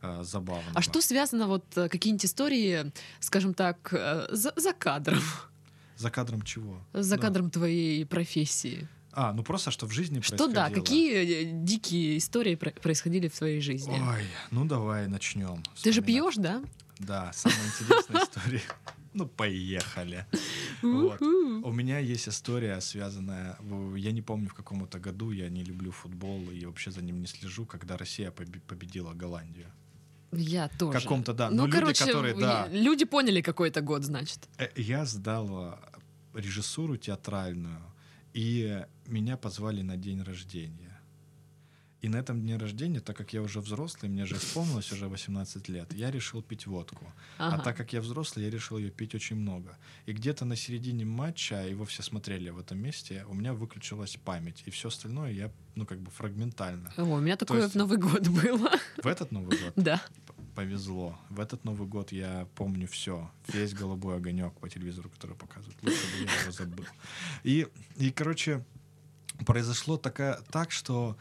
э, 0.03 0.23
забавно. 0.25 0.71
А 0.75 0.83
что 0.83 1.01
связано, 1.01 1.47
вот 1.47 1.65
э, 1.77 1.89
какие-нибудь 1.89 2.25
истории, 2.25 2.93
скажем 3.21 3.55
так, 3.55 3.89
э, 3.93 4.29
за, 4.31 4.53
за 4.57 4.73
кадром, 4.73 5.23
За 5.97 6.11
кадром 6.11 6.43
чего? 6.43 6.81
за 6.93 7.17
Да. 7.17 7.23
кадром 7.23 7.51
твоей 7.51 8.05
профессии? 8.07 8.89
А, 9.13 9.33
ну 9.33 9.43
просто 9.43 9.71
что 9.71 9.87
в 9.87 9.93
жизни 9.93 10.21
Что 10.21 10.37
происходило. 10.37 10.69
да, 10.69 10.71
какие 10.75 11.45
дикие 11.65 12.19
истории 12.19 12.55
про- 12.55 12.73
происходили 12.73 13.29
в 13.29 13.37
твоей 13.39 13.61
жизни? 13.61 13.99
Ой, 13.99 14.25
ну 14.51 14.67
давай 14.67 15.07
начнем. 15.09 15.63
Ты 15.83 15.93
же 15.93 16.01
вспоминать. 16.03 16.07
пьешь, 16.07 16.35
да? 16.37 16.63
Да, 16.99 17.31
самая 17.35 17.59
интересная 17.67 18.23
история. 18.25 18.63
Ну, 19.15 19.27
поехали. 19.27 20.27
Вот. 20.83 21.21
У 21.23 21.73
меня 21.73 21.99
есть 21.99 22.29
история, 22.29 22.79
связанная... 22.83 23.57
Я 23.97 24.13
не 24.13 24.21
помню, 24.21 24.49
в 24.51 24.55
каком-то 24.55 24.99
году 24.99 25.31
я 25.31 25.49
не 25.49 25.65
люблю 25.65 25.91
футбол 25.91 26.51
и 26.51 26.67
вообще 26.67 26.91
за 26.91 27.01
ним 27.03 27.21
не 27.21 27.27
слежу, 27.27 27.65
когда 27.65 27.97
Россия 27.97 28.31
побе- 28.31 28.61
победила 28.67 29.15
Голландию. 29.15 29.67
Я 30.33 30.69
тоже. 30.79 31.01
каком-то, 31.01 31.33
да. 31.33 31.51
Ну, 31.51 31.57
Но 31.57 31.67
люди, 31.67 31.79
короче, 31.79 32.05
которые, 32.07 32.35
в- 32.35 32.41
да. 32.41 32.69
люди 32.71 33.05
поняли 33.05 33.41
какой-то 33.41 33.81
год, 33.81 34.05
значит. 34.05 34.39
Э, 34.59 34.69
Я 34.77 35.05
сдал 35.07 35.49
э, 35.73 35.77
режиссуру 36.35 36.97
театральную, 36.97 37.81
и 38.35 38.85
меня 39.07 39.37
позвали 39.37 39.83
на 39.83 39.97
день 39.97 40.23
рождения. 40.23 40.86
И 42.07 42.09
на 42.09 42.19
этом 42.19 42.41
дне 42.41 42.57
рождения, 42.57 43.01
так 43.01 43.17
как 43.17 43.33
я 43.33 43.43
уже 43.43 43.61
взрослый, 43.61 44.09
мне 44.09 44.27
же 44.27 44.37
исполнилось 44.37 44.93
уже 44.93 45.09
18 45.09 45.69
лет, 45.69 45.93
я 45.93 46.13
решил 46.13 46.41
пить 46.41 46.65
водку. 46.69 47.05
А 47.37 47.49
Ага. 47.55 47.65
так 47.65 47.77
как 47.77 47.93
я 47.93 48.01
взрослый, 48.01 48.45
я 48.45 48.51
решил 48.53 48.79
ее 48.79 48.91
пить 48.91 49.17
очень 49.17 49.35
много. 49.35 49.77
И 50.07 50.13
где-то 50.13 50.45
на 50.45 50.55
середине 50.55 51.05
матча, 51.05 51.67
его 51.67 51.85
все 51.85 52.05
смотрели 52.05 52.51
в 52.51 52.61
этом 52.61 52.79
месте, 52.79 53.25
у 53.29 53.35
меня 53.35 53.55
выключилась 53.55 54.17
память. 54.25 54.63
И 54.67 54.71
все 54.71 54.87
остальное 54.87 55.33
я, 55.33 55.51
ну, 55.75 55.85
как 55.85 55.99
бы 55.99 56.13
фрагментально. 56.13 56.93
О, 56.97 57.03
у 57.03 57.19
меня 57.19 57.37
такое 57.37 57.63
есть- 57.63 57.75
в 57.75 57.77
Новый 57.79 57.99
год 57.99 58.29
было. 58.29 58.71
В 59.03 59.07
этот 59.09 59.33
Новый 59.33 59.59
год 59.59 59.73
Да. 59.75 60.01
повезло. 60.55 61.19
В 61.29 61.41
этот 61.41 61.65
Новый 61.65 61.89
год 61.89 62.13
я 62.13 62.47
помню 62.55 62.87
все. 62.87 63.29
Весь 63.49 63.75
голубой 63.75 64.15
огонек 64.19 64.53
по 64.61 64.69
телевизору, 64.69 65.11
который 65.11 65.35
показывают. 65.35 65.77
Лучше 65.83 66.05
бы 66.21 66.25
я 66.25 66.41
его 66.43 66.53
забыл. 66.53 66.85
И, 67.43 67.67
и 67.97 68.11
короче, 68.13 68.65
произошло 69.45 69.97
такая, 69.97 70.39
так, 70.53 70.71
что 70.71 71.17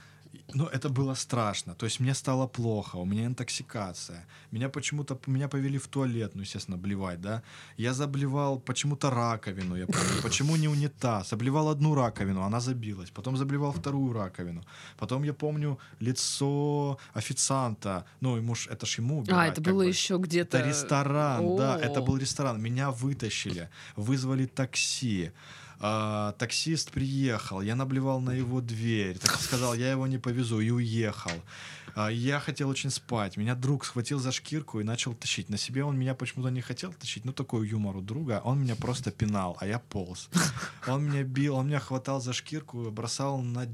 ну, 0.54 0.65
это 0.65 0.89
было 0.89 1.15
страшно. 1.15 1.74
То 1.75 1.86
есть 1.86 2.00
мне 2.00 2.13
стало 2.13 2.48
плохо, 2.48 2.98
у 2.98 3.06
меня 3.06 3.25
интоксикация. 3.25 4.25
Меня 4.51 4.70
почему-то 4.70 5.18
меня 5.27 5.48
повели 5.48 5.77
в 5.77 5.88
туалет, 5.88 6.32
ну, 6.36 6.42
естественно, 6.42 6.77
блевать, 6.77 7.22
да. 7.22 7.42
Я 7.77 7.94
заблевал 7.94 8.60
почему-то 8.60 9.10
раковину, 9.10 9.75
я 9.75 9.86
помню. 9.86 10.22
Почему 10.24 10.56
не 10.56 10.68
унитаз? 10.68 11.30
Заблевал 11.30 11.70
одну 11.70 11.96
раковину, 11.96 12.42
она 12.42 12.60
забилась. 12.60 13.10
Потом 13.12 13.38
заблевал 13.38 13.72
вторую 13.72 14.13
раковину. 14.13 14.62
Потом 14.98 15.24
я 15.24 15.34
помню 15.34 15.77
лицо 16.00 16.98
официанта. 17.13 18.06
Ну, 18.22 18.38
ему 18.38 18.56
ж, 18.56 18.68
это 18.72 18.86
ж 18.86 19.00
ему 19.00 19.15
А, 19.15 19.20
убирать, 19.22 19.51
это 19.54 19.62
как 19.63 19.74
было 19.74 19.84
бы. 19.84 19.89
еще 19.89 20.18
где-то... 20.18 20.58
Это 20.58 20.68
ресторан, 20.70 21.56
да, 21.58 21.80
это 21.80 22.01
был 22.01 22.18
ресторан. 22.18 22.62
Меня 22.62 22.92
вытащили, 22.92 23.70
вызвали 23.96 24.46
такси. 24.46 25.32
А, 25.79 26.34
таксист 26.34 26.91
приехал, 26.91 27.62
я 27.62 27.75
наблевал 27.75 28.22
на 28.22 28.32
его 28.32 28.62
дверь, 28.62 29.17
так 29.20 29.39
сказал, 29.39 29.74
я 29.74 29.91
его 29.91 30.08
не 30.08 30.17
повезу, 30.17 30.60
и 30.60 30.70
уехал. 30.70 31.32
А, 31.96 32.10
я 32.10 32.39
хотел 32.39 32.70
очень 32.70 32.89
спать. 32.89 33.38
Меня 33.38 33.55
друг 33.55 33.86
схватил 33.86 34.20
за 34.20 34.32
шкирку 34.32 34.79
и 34.79 34.84
начал 34.84 35.13
тащить. 35.13 35.50
На 35.50 35.58
себе 35.58 35.84
он 35.84 35.98
меня 35.98 36.13
почему-то 36.13 36.50
не 36.50 36.62
хотел 36.62 36.94
тащить, 36.94 37.25
ну 37.25 37.34
такой 37.34 37.67
юмор 37.67 37.98
у 37.98 38.01
друга. 38.01 38.41
Он 38.44 38.62
меня 38.62 38.75
просто 38.75 39.12
пинал, 39.12 39.58
а 39.60 39.67
я 39.67 39.79
полз. 39.79 40.29
Он 40.88 41.05
меня 41.05 41.24
бил, 41.24 41.55
он 41.55 41.67
меня 41.67 41.79
хватал 41.79 42.22
за 42.22 42.34
шкирку, 42.34 42.91
бросал 42.91 43.41
на 43.41 43.67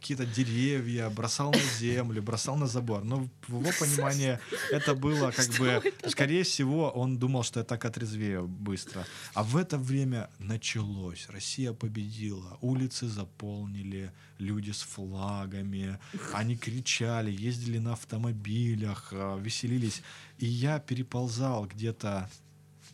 какие-то 0.00 0.24
деревья, 0.24 1.10
бросал 1.10 1.52
на 1.52 1.78
землю, 1.78 2.22
бросал 2.22 2.56
на 2.56 2.66
забор. 2.66 3.04
Но 3.04 3.28
в 3.46 3.60
его 3.60 3.70
понимании 3.78 4.38
это 4.70 4.94
было 4.94 5.30
как 5.30 5.48
бы... 5.58 5.82
Скорее 6.08 6.42
всего, 6.42 6.90
он 6.90 7.18
думал, 7.18 7.42
что 7.42 7.60
я 7.60 7.64
так 7.64 7.84
отрезвею 7.84 8.48
быстро. 8.48 9.06
А 9.34 9.42
в 9.42 9.56
это 9.56 9.76
время 9.76 10.30
началось. 10.38 11.28
Россия 11.28 11.72
победила. 11.72 12.56
Улицы 12.62 13.08
заполнили, 13.08 14.10
люди 14.38 14.70
с 14.70 14.80
флагами. 14.80 15.98
Они 16.32 16.56
кричали, 16.56 17.30
ездили 17.30 17.78
на 17.78 17.92
автомобилях, 17.92 19.08
э, 19.12 19.38
веселились. 19.40 20.02
И 20.38 20.46
я 20.46 20.78
переползал 20.78 21.66
где-то 21.66 22.30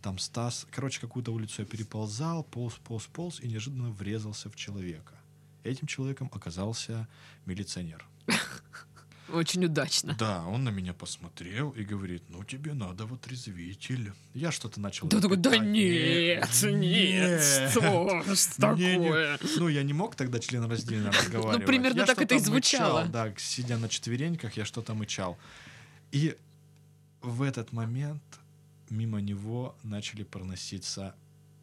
там 0.02 0.18
Стас, 0.18 0.66
короче, 0.70 1.00
какую-то 1.00 1.32
улицу 1.32 1.62
я 1.62 1.66
переползал, 1.66 2.44
полз, 2.44 2.74
полз, 2.74 3.06
полз 3.06 3.40
и 3.40 3.48
неожиданно 3.48 3.90
врезался 3.90 4.50
в 4.50 4.56
человека. 4.56 5.15
Этим 5.66 5.86
человеком 5.86 6.30
оказался 6.32 7.08
милиционер. 7.44 8.04
Очень 9.32 9.64
удачно. 9.64 10.14
Да, 10.18 10.44
он 10.46 10.62
на 10.62 10.68
меня 10.68 10.94
посмотрел 10.94 11.70
и 11.70 11.82
говорит, 11.82 12.22
ну 12.28 12.44
тебе 12.44 12.74
надо 12.74 13.06
вот 13.06 13.26
резвитель. 13.26 14.12
Я 14.34 14.52
что-то 14.52 14.80
начал... 14.80 15.08
Да 15.08 15.20
такой, 15.20 15.36
да 15.36 15.50
лепетать. 15.50 15.68
нет, 15.68 16.62
нет, 16.62 17.70
что 17.70 18.22
ж 18.34 18.46
такое? 18.56 19.38
Ну, 19.56 19.68
я 19.68 19.82
не 19.82 19.92
мог 19.92 20.14
тогда 20.14 20.38
членораздельно 20.38 21.10
разговаривать. 21.20 21.60
Ну, 21.60 21.66
примерно 21.66 22.06
так 22.06 22.22
это 22.22 22.36
и 22.36 22.38
звучало. 22.38 23.06
да, 23.06 23.32
сидя 23.36 23.76
на 23.78 23.88
четвереньках, 23.88 24.56
я 24.56 24.64
что-то 24.64 24.94
мычал. 24.94 25.36
И 26.12 26.36
в 27.20 27.42
этот 27.42 27.72
момент 27.72 28.22
мимо 28.90 29.20
него 29.20 29.74
начали 29.82 30.22
проноситься 30.22 31.16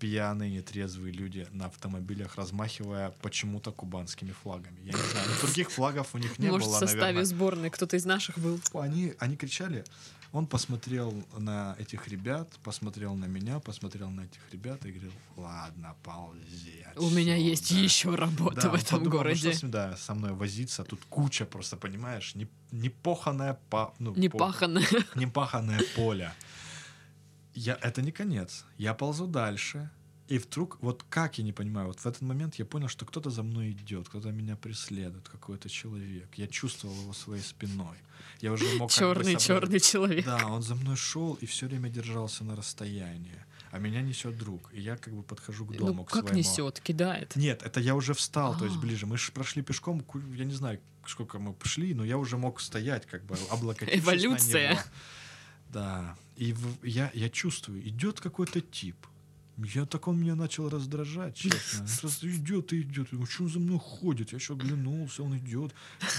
пьяные, 0.08 0.52
нетрезвые 0.52 1.14
люди 1.14 1.48
на 1.52 1.68
автомобилях, 1.68 2.36
размахивая 2.36 3.12
почему-то 3.22 3.72
кубанскими 3.72 4.34
флагами. 4.44 4.78
Я 4.84 4.92
не 4.92 4.98
знаю, 5.12 5.28
ну, 5.30 5.48
других 5.48 5.72
флагов 5.72 6.14
у 6.14 6.18
них 6.18 6.38
не 6.40 6.50
Может, 6.50 6.68
в 6.68 6.72
было, 6.72 6.80
составе 6.80 7.02
наверное. 7.02 7.26
сборной 7.26 7.70
кто-то 7.70 7.96
из 7.96 8.04
наших 8.06 8.38
был. 8.38 8.60
Они, 8.74 9.14
они 9.20 9.38
кричали 9.38 9.86
Он 10.34 10.46
посмотрел 10.48 11.14
на 11.38 11.76
этих 11.80 12.08
ребят, 12.10 12.50
посмотрел 12.64 13.16
на 13.16 13.26
меня, 13.28 13.60
посмотрел 13.60 14.10
на 14.10 14.22
этих 14.26 14.42
ребят 14.52 14.86
и 14.86 14.92
говорил, 14.92 15.14
ладно, 15.38 15.96
ползи 16.04 16.86
У 16.98 17.10
меня 17.12 17.36
отсюда». 17.36 17.50
есть 17.50 17.72
еще 17.72 18.16
работа 18.16 18.62
Да, 18.62 18.70
в 18.72 18.74
этом 18.74 19.00
подумал, 19.00 19.04
ну 19.06 19.12
городе. 19.12 19.36
что 19.40 19.54
с 19.54 19.62
ним, 19.64 19.72
да, 19.72 19.96
со 19.96 20.14
мной 20.16 20.34
возиться, 20.34 20.84
тут 20.84 21.00
куча 21.10 21.46
просто, 21.46 21.78
понимаешь, 21.78 22.36
не, 22.36 22.48
непоханое 22.72 23.58
по, 23.70 23.94
ну, 24.00 24.14
Не 24.16 24.28
по- 24.28 24.38
пахано. 24.40 24.82
непаханное 25.16 25.80
поле. 25.96 26.34
Я, 27.54 27.78
это 27.82 28.02
не 28.02 28.12
конец. 28.12 28.66
Я 28.78 28.94
ползу 28.94 29.28
дальше. 29.28 29.90
И 30.30 30.38
вдруг, 30.38 30.78
вот 30.82 31.04
как 31.10 31.38
я 31.38 31.44
не 31.44 31.52
понимаю, 31.52 31.88
вот 31.88 32.00
в 32.00 32.06
этот 32.06 32.22
момент 32.22 32.56
я 32.56 32.66
понял, 32.66 32.88
что 32.88 33.06
кто-то 33.06 33.30
за 33.30 33.44
мной 33.44 33.72
идет, 33.72 34.08
кто-то 34.08 34.32
меня 34.32 34.56
преследует, 34.56 35.28
какой-то 35.28 35.70
человек. 35.70 36.34
Я 36.36 36.48
чувствовал 36.48 36.96
его 37.02 37.14
своей 37.14 37.44
спиной. 37.44 37.98
Я 38.40 38.54
уже 38.54 38.66
мог 38.78 38.90
как 38.92 39.00
бы 39.00 39.16
Черный, 39.24 39.36
черный 39.38 39.80
человек. 39.80 40.26
Да, 40.26 40.48
он 40.48 40.62
за 40.64 40.76
мной 40.76 40.96
шел 40.96 41.34
и 41.36 41.46
все 41.46 41.68
время 41.68 41.90
держался 41.90 42.44
на 42.46 42.56
расстоянии. 42.56 43.46
А 43.72 43.80
меня 43.80 44.02
несет 44.02 44.38
друг. 44.38 44.70
И 44.74 44.80
я 44.82 44.96
как 44.98 45.14
бы 45.14 45.24
подхожу 45.24 45.66
к 45.66 45.76
дому, 45.76 45.94
Ну, 45.94 46.04
к 46.06 46.10
как 46.12 46.22
своему. 46.24 46.38
несет, 46.40 46.80
кидает. 46.80 47.36
Нет, 47.36 47.62
это 47.64 47.80
я 47.82 47.94
уже 47.96 48.14
встал, 48.14 48.58
то 48.58 48.66
есть 48.66 48.78
А. 48.78 48.80
ближе. 48.80 49.06
Мы 49.06 49.18
же 49.18 49.32
прошли 49.34 49.62
пешком, 49.62 50.06
я 50.36 50.46
не 50.46 50.54
знаю, 50.54 50.80
сколько 51.06 51.38
мы 51.38 51.54
пошли, 51.54 51.94
но 51.94 52.06
я 52.06 52.18
уже 52.18 52.38
мог 52.38 52.62
стоять, 52.62 53.06
как 53.08 53.26
бы 53.26 53.36
облокотившись 53.52 54.04
на 54.06 54.10
Эволюция. 54.10 54.72
него. 54.72 54.82
Да. 55.74 56.16
И 56.38 56.54
в- 56.54 56.84
я, 56.86 57.12
я 57.14 57.30
чувствую, 57.30 57.88
идет 57.88 58.20
какой-то 58.20 58.62
тип. 58.62 58.96
Я 59.58 59.86
так 59.86 60.08
он 60.08 60.20
меня 60.20 60.34
начал 60.34 60.68
раздражать, 60.68 61.36
честно. 61.36 61.86
Просто 62.02 62.28
идет 62.28 62.74
и 62.74 62.82
идет. 62.82 63.10
Думаю, 63.12 63.28
что 63.28 63.44
он 63.44 63.50
за 63.50 63.60
мной 63.60 63.78
ходит? 63.80 64.32
Я 64.32 64.38
еще 64.40 64.54
оглянулся, 64.54 65.22
он 65.22 65.38
идет. 65.38 65.76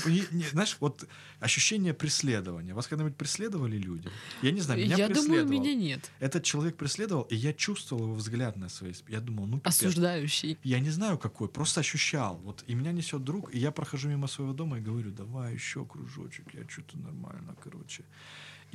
И, 0.06 0.22
не, 0.30 0.44
знаешь, 0.44 0.76
вот 0.78 1.04
ощущение 1.40 1.94
преследования. 1.94 2.74
Вас 2.74 2.86
когда-нибудь 2.86 3.16
преследовали 3.16 3.76
люди? 3.76 4.08
Я 4.42 4.52
не 4.52 4.60
знаю, 4.60 4.84
меня 4.84 4.96
Я 4.96 5.08
думаю, 5.08 5.44
преследовал. 5.44 5.50
меня 5.50 5.74
нет. 5.74 6.10
Этот 6.20 6.44
человек 6.44 6.76
преследовал, 6.76 7.22
и 7.22 7.34
я 7.34 7.52
чувствовал 7.52 8.04
его 8.04 8.14
взгляд 8.14 8.56
на 8.56 8.68
спине. 8.68 8.94
Я 9.08 9.20
думал, 9.20 9.46
ну 9.46 9.58
пипец. 9.58 9.80
Осуждающий. 9.80 10.56
Я 10.62 10.78
не 10.78 10.90
знаю 10.90 11.18
какой, 11.18 11.48
просто 11.48 11.80
ощущал. 11.80 12.36
Вот 12.44 12.62
и 12.68 12.74
меня 12.74 12.92
несет 12.92 13.24
друг, 13.24 13.52
и 13.52 13.58
я 13.58 13.72
прохожу 13.72 14.08
мимо 14.08 14.28
своего 14.28 14.52
дома 14.52 14.78
и 14.78 14.80
говорю, 14.80 15.10
давай 15.10 15.54
еще 15.54 15.84
кружочек, 15.84 16.54
я 16.54 16.62
что-то 16.68 16.98
нормально, 16.98 17.56
короче. 17.64 18.04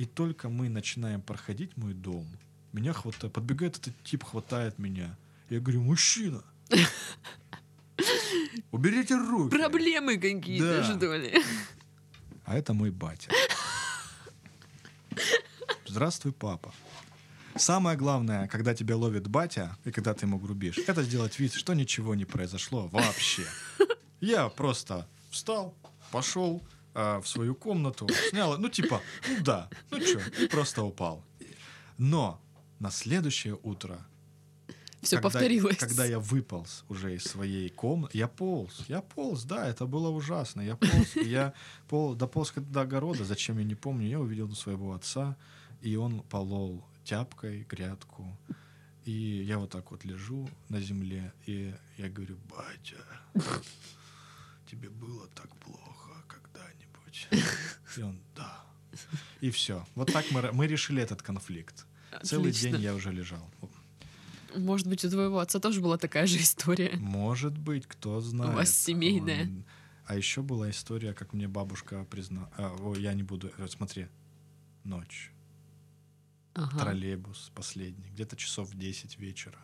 И 0.00 0.06
только 0.06 0.48
мы 0.48 0.70
начинаем 0.70 1.20
проходить 1.20 1.76
мой 1.76 1.92
дом, 1.92 2.26
меня 2.72 2.94
хватает, 2.94 3.34
подбегает 3.34 3.76
этот 3.76 4.02
тип, 4.02 4.24
хватает 4.24 4.78
меня. 4.78 5.14
Я 5.50 5.60
говорю, 5.60 5.82
мужчина, 5.82 6.42
уберите 8.70 9.14
руки. 9.14 9.54
Проблемы 9.54 10.16
какие-то, 10.16 10.78
Да. 10.78 10.84
что 10.96 11.14
ли? 11.16 11.38
А 12.46 12.56
это 12.56 12.72
мой 12.72 12.90
батя. 12.90 13.30
Здравствуй, 15.86 16.32
папа. 16.32 16.72
Самое 17.56 17.98
главное, 17.98 18.48
когда 18.48 18.74
тебя 18.74 18.96
ловит 18.96 19.28
батя, 19.28 19.76
и 19.84 19.90
когда 19.90 20.14
ты 20.14 20.24
ему 20.24 20.38
грубишь, 20.38 20.78
это 20.78 21.02
сделать 21.02 21.38
вид, 21.38 21.52
что 21.52 21.74
ничего 21.74 22.14
не 22.14 22.24
произошло 22.24 22.88
вообще. 22.88 23.44
Я 24.22 24.48
просто 24.48 25.06
встал, 25.30 25.74
пошел 26.10 26.62
а, 26.94 27.20
в 27.20 27.28
свою 27.28 27.54
комнату, 27.54 28.08
снял, 28.30 28.58
ну 28.58 28.68
типа, 28.68 29.00
ну 29.28 29.42
да, 29.42 29.68
ну 29.90 30.00
что, 30.00 30.20
и 30.42 30.48
просто 30.48 30.82
упал. 30.82 31.24
Но 31.98 32.40
на 32.78 32.90
следующее 32.90 33.58
утро 33.62 33.98
Все 35.02 35.16
когда, 35.16 35.30
повторилось. 35.30 35.76
Когда 35.76 36.04
я 36.04 36.18
выполз 36.18 36.84
уже 36.88 37.14
из 37.14 37.24
своей 37.24 37.68
комнаты, 37.68 38.18
я 38.18 38.26
полз, 38.26 38.84
я 38.88 39.02
полз, 39.02 39.44
да, 39.44 39.68
это 39.68 39.86
было 39.86 40.08
ужасно. 40.08 40.62
Я 40.62 40.76
полз, 40.76 41.16
я 41.16 41.52
пол, 41.88 42.14
дополз 42.14 42.52
до 42.56 42.80
огорода, 42.80 43.24
зачем 43.24 43.58
я 43.58 43.64
не 43.64 43.74
помню, 43.74 44.08
я 44.08 44.18
увидел 44.18 44.52
своего 44.54 44.92
отца, 44.94 45.36
и 45.82 45.96
он 45.96 46.22
полол 46.22 46.84
тяпкой 47.04 47.66
грядку. 47.68 48.36
И 49.04 49.44
я 49.46 49.58
вот 49.58 49.70
так 49.70 49.90
вот 49.90 50.04
лежу 50.04 50.48
на 50.68 50.80
земле, 50.80 51.32
и 51.46 51.74
я 51.98 52.08
говорю, 52.08 52.36
батя, 52.48 53.04
тебе 54.70 54.88
было 54.88 55.26
так 55.34 55.54
плохо 55.56 55.99
когда-нибудь? 57.10 57.96
И 57.96 58.02
он, 58.02 58.20
да. 58.36 58.64
И 59.40 59.50
все. 59.50 59.86
Вот 59.94 60.12
так 60.12 60.24
мы, 60.30 60.50
мы 60.52 60.66
решили 60.66 61.02
этот 61.02 61.22
конфликт. 61.22 61.86
Целый 62.22 62.50
Отлично. 62.50 62.72
день 62.72 62.80
я 62.82 62.94
уже 62.94 63.12
лежал. 63.12 63.48
Может 64.56 64.88
быть, 64.88 65.04
у 65.04 65.10
твоего 65.10 65.38
отца 65.38 65.60
тоже 65.60 65.80
была 65.80 65.96
такая 65.96 66.26
же 66.26 66.38
история. 66.38 66.96
Может 66.96 67.56
быть, 67.56 67.86
кто 67.86 68.20
знает. 68.20 68.54
вас 68.54 68.76
семейная. 68.76 69.44
Он- 69.44 69.64
А 70.06 70.16
еще 70.16 70.42
была 70.42 70.70
история, 70.70 71.12
как 71.14 71.32
мне 71.34 71.46
бабушка 71.46 72.04
признала... 72.04 72.50
ой, 72.80 73.00
я 73.00 73.14
не 73.14 73.22
буду... 73.22 73.52
э, 73.58 73.68
Смотри. 73.68 74.08
Ночь. 74.82 75.30
Ага. 76.54 76.80
Троллейбус 76.80 77.52
последний. 77.54 78.08
Где-то 78.10 78.34
часов 78.36 78.68
в 78.70 78.76
10 78.76 79.18
вечера. 79.20 79.58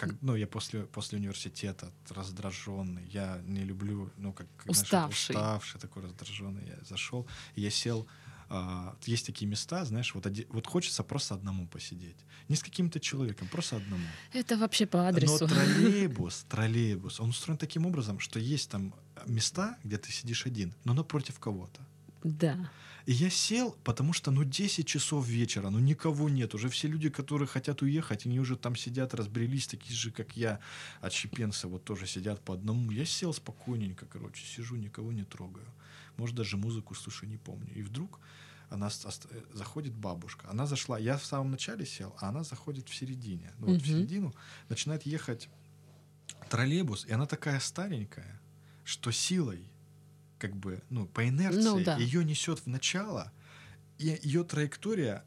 Как, 0.00 0.10
ну, 0.22 0.34
я 0.36 0.46
после, 0.46 0.80
после 0.86 1.18
университета 1.18 1.92
раздраженный. 2.08 3.06
Я 3.12 3.40
не 3.44 3.64
люблю... 3.64 4.10
Ну, 4.16 4.32
как, 4.32 4.46
как, 4.56 4.64
знаешь, 4.74 4.82
Уставший. 4.82 5.34
уставший, 5.36 5.80
такой 5.80 6.02
раздраженный. 6.02 6.66
Я 6.66 6.78
зашел, 6.88 7.26
я 7.56 7.70
сел... 7.70 8.06
а, 8.48 8.96
есть 9.08 9.26
такие 9.26 9.46
места, 9.50 9.84
знаешь, 9.84 10.14
вот, 10.14 10.26
оде- 10.26 10.46
вот 10.48 10.66
хочется 10.66 11.02
просто 11.04 11.34
одному 11.34 11.66
посидеть. 11.68 12.16
Не 12.48 12.56
с 12.56 12.62
каким-то 12.62 12.98
человеком, 12.98 13.48
просто 13.48 13.76
одному. 13.76 14.06
Это 14.32 14.56
вообще 14.56 14.86
по 14.86 15.06
адресу. 15.08 15.46
Но 15.46 15.48
троллейбус, 15.54 16.44
троллейбус, 16.48 17.20
он 17.20 17.28
устроен 17.28 17.58
таким 17.58 17.86
образом, 17.86 18.18
что 18.20 18.38
есть 18.40 18.70
там 18.70 18.94
места, 19.26 19.76
где 19.84 19.96
ты 19.98 20.10
сидишь 20.12 20.46
один, 20.46 20.72
но 20.84 20.94
напротив 20.94 21.38
кого-то. 21.38 21.80
Да. 22.24 22.70
И 23.06 23.12
я 23.12 23.30
сел, 23.30 23.76
потому 23.84 24.12
что, 24.12 24.30
ну, 24.30 24.44
10 24.44 24.86
часов 24.86 25.26
вечера, 25.26 25.70
ну, 25.70 25.78
никого 25.78 26.28
нет. 26.28 26.54
Уже 26.54 26.68
все 26.68 26.88
люди, 26.88 27.08
которые 27.08 27.48
хотят 27.48 27.82
уехать, 27.82 28.26
они 28.26 28.40
уже 28.40 28.56
там 28.56 28.76
сидят, 28.76 29.14
разбрелись, 29.14 29.66
такие 29.66 29.94
же, 29.96 30.10
как 30.10 30.36
я, 30.36 30.60
отщепенцы, 31.00 31.66
вот 31.68 31.84
тоже 31.84 32.06
сидят 32.06 32.40
по 32.44 32.54
одному. 32.54 32.90
Я 32.90 33.04
сел 33.04 33.32
спокойненько, 33.32 34.06
короче, 34.06 34.44
сижу, 34.44 34.76
никого 34.76 35.12
не 35.12 35.24
трогаю. 35.24 35.66
Может, 36.16 36.36
даже 36.36 36.56
музыку 36.56 36.94
слушаю, 36.94 37.30
не 37.30 37.38
помню. 37.38 37.72
И 37.74 37.82
вдруг 37.82 38.20
она 38.68 38.88
э, 38.88 39.42
заходит 39.52 39.94
бабушка. 39.94 40.48
Она 40.50 40.66
зашла, 40.66 40.98
я 40.98 41.16
в 41.16 41.24
самом 41.24 41.50
начале 41.50 41.86
сел, 41.86 42.14
а 42.20 42.28
она 42.28 42.44
заходит 42.44 42.88
в 42.88 42.94
середине. 42.94 43.52
Ну, 43.58 43.68
вот 43.68 43.82
в 43.82 43.86
Мгм. 43.86 43.96
середину 43.96 44.34
начинает 44.68 45.06
ехать 45.06 45.48
троллейбус, 46.48 47.06
и 47.06 47.12
она 47.12 47.26
такая 47.26 47.60
старенькая, 47.60 48.40
что 48.84 49.10
силой, 49.10 49.64
как 50.40 50.56
бы, 50.56 50.82
ну, 50.90 51.06
по 51.06 51.28
инерции, 51.28 51.62
Ну 51.62 51.84
да. 51.84 51.96
ее 51.98 52.24
несет 52.24 52.58
в 52.60 52.66
начало, 52.66 53.30
и 53.98 54.18
ее 54.22 54.42
траектория 54.44 55.22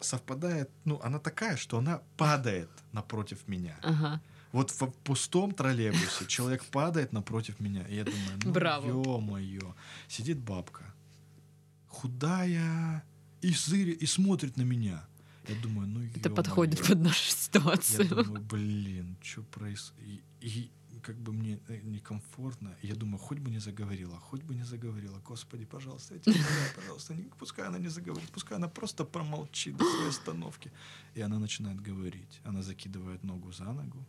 совпадает, 0.00 0.70
ну, 0.84 1.00
она 1.02 1.18
такая, 1.18 1.56
что 1.56 1.78
она 1.78 2.02
падает 2.16 2.68
напротив 2.92 3.38
меня. 3.48 3.76
Ага. 3.82 4.20
Вот 4.52 4.70
в 4.70 4.90
пустом 5.04 5.52
троллейбусе 5.52 6.26
человек 6.26 6.64
падает 6.64 7.12
напротив 7.12 7.60
меня, 7.60 7.82
и 7.88 7.96
я 7.96 8.04
думаю, 8.04 8.38
ну, 8.44 8.50
Браво. 8.52 8.86
ё-моё. 8.88 9.74
Сидит 10.08 10.38
бабка, 10.38 10.84
худая, 11.88 13.02
и, 13.42 13.52
зыря, 13.52 13.92
и 13.92 14.06
смотрит 14.06 14.56
на 14.56 14.62
меня. 14.62 15.04
Я 15.48 15.54
думаю, 15.62 15.88
ну, 15.88 16.00
Это 16.16 16.30
подходит 16.30 16.86
под 16.86 16.98
нашу 17.00 17.30
Я 17.30 17.36
ситуацию. 17.36 18.08
думаю, 18.08 18.40
блин, 18.42 19.16
что 19.22 19.42
происходит? 19.42 20.22
И, 20.40 20.70
как 20.98 21.16
бы 21.16 21.32
мне 21.32 21.58
э, 21.68 21.80
некомфортно. 21.82 22.76
Я 22.82 22.94
думаю, 22.94 23.18
хоть 23.18 23.38
бы 23.38 23.50
не 23.50 23.60
заговорила, 23.60 24.18
хоть 24.20 24.42
бы 24.42 24.54
не 24.54 24.64
заговорила. 24.64 25.18
Господи, 25.20 25.64
пожалуйста, 25.64 26.14
я 26.14 26.20
тебя 26.20 26.34
умоляю, 26.34 26.74
пожалуйста, 26.76 27.14
не, 27.14 27.22
пускай 27.38 27.66
она 27.66 27.78
не 27.78 27.88
заговорит, 27.88 28.30
пускай 28.30 28.56
она 28.58 28.68
просто 28.68 29.04
промолчит 29.04 29.76
до 29.76 29.84
своей 29.84 30.08
остановки. 30.08 30.72
И 31.14 31.20
она 31.20 31.38
начинает 31.38 31.80
говорить. 31.80 32.40
Она 32.44 32.62
закидывает 32.62 33.24
ногу 33.24 33.52
за 33.52 33.64
ногу, 33.64 34.04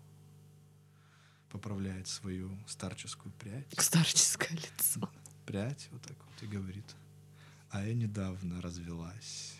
поправляет 1.50 2.08
свою 2.08 2.52
старческую 2.68 3.34
прядь, 3.40 3.68
Старческое 3.78 4.52
лицо. 4.52 5.10
прядь 5.46 5.90
вот 5.92 6.02
так 6.02 6.18
вот 6.18 6.44
и 6.44 6.48
говорит, 6.48 6.96
а 7.70 7.86
я 7.86 7.94
недавно 7.94 8.62
развелась. 8.62 9.56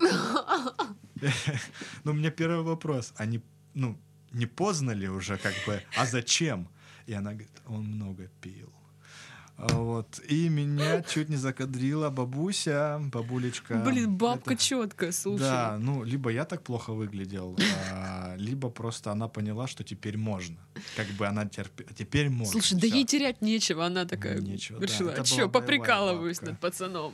Ну, 2.04 2.12
у 2.12 2.14
меня 2.14 2.30
первый 2.30 2.62
вопрос, 2.62 3.12
не, 3.26 3.42
ну, 3.74 3.98
не 4.32 4.46
поздно 4.46 4.90
ли 4.92 5.08
уже, 5.08 5.36
как 5.36 5.54
бы, 5.66 5.82
а 5.96 6.06
зачем? 6.06 6.68
И 7.06 7.12
она 7.14 7.30
говорит, 7.32 7.50
он 7.66 7.84
много 7.84 8.28
пил. 8.40 8.72
Вот. 9.56 10.20
И 10.28 10.48
меня 10.48 11.02
чуть 11.02 11.28
не 11.28 11.34
закадрила 11.36 12.10
бабуся, 12.10 13.00
бабулечка. 13.12 13.74
Блин, 13.84 14.14
бабка 14.16 14.54
Это- 14.54 14.62
четкая, 14.62 15.10
слушай. 15.10 15.40
Да, 15.40 15.76
ну, 15.80 16.04
либо 16.04 16.30
я 16.30 16.44
так 16.44 16.62
плохо 16.62 16.92
выглядел, 16.92 17.58
а, 17.92 18.36
либо 18.36 18.70
просто 18.70 19.10
она 19.10 19.26
поняла, 19.26 19.66
что 19.66 19.82
теперь 19.82 20.16
можно. 20.16 20.56
Как 20.96 21.08
бы 21.08 21.26
она 21.26 21.44
терпит. 21.46 21.88
Теперь 21.96 22.28
можно. 22.28 22.52
Слушай, 22.52 22.78
да 22.78 22.86
ей 22.86 23.04
терять 23.04 23.42
нечего, 23.42 23.84
она 23.84 24.04
такая 24.04 24.38
Нечего, 24.40 24.80
решила, 24.80 25.12
а 25.12 25.22
боевая 25.24 25.48
поприкалываюсь 25.48 26.36
бабка. 26.38 26.50
над 26.52 26.60
пацаном. 26.60 27.12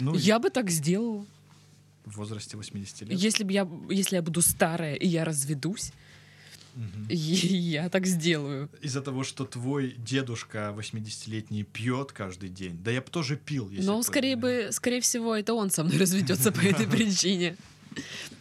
Ну, 0.00 0.14
Я 0.16 0.40
бы 0.40 0.50
так 0.50 0.68
сделала. 0.70 1.24
в 2.04 2.16
возрасте 2.16 2.56
80 2.56 3.02
лет. 3.02 3.18
Если, 3.20 3.44
б 3.44 3.52
я, 3.52 3.68
если 3.88 4.16
я 4.16 4.22
буду 4.22 4.42
старая 4.42 4.94
и 4.94 5.06
я 5.06 5.24
разведусь, 5.24 5.92
Я 7.08 7.88
так 7.88 8.06
сделаю. 8.06 8.70
Из-за 8.82 9.02
того, 9.02 9.24
что 9.24 9.44
твой 9.44 9.94
дедушка 9.98 10.74
80-летний 10.76 11.64
пьет 11.64 12.12
каждый 12.12 12.48
день. 12.48 12.78
Да 12.82 12.90
я 12.90 13.00
бы 13.00 13.10
тоже 13.10 13.36
пил, 13.36 13.70
если 13.70 13.86
Но 13.86 14.02
скорее 14.02 14.36
бы, 14.36 14.68
скорее 14.72 15.00
всего, 15.00 15.34
это 15.34 15.54
он 15.54 15.70
со 15.70 15.84
мной 15.84 15.98
разведется 15.98 16.52
по 16.52 16.60
этой 16.60 16.86
причине. 16.90 17.56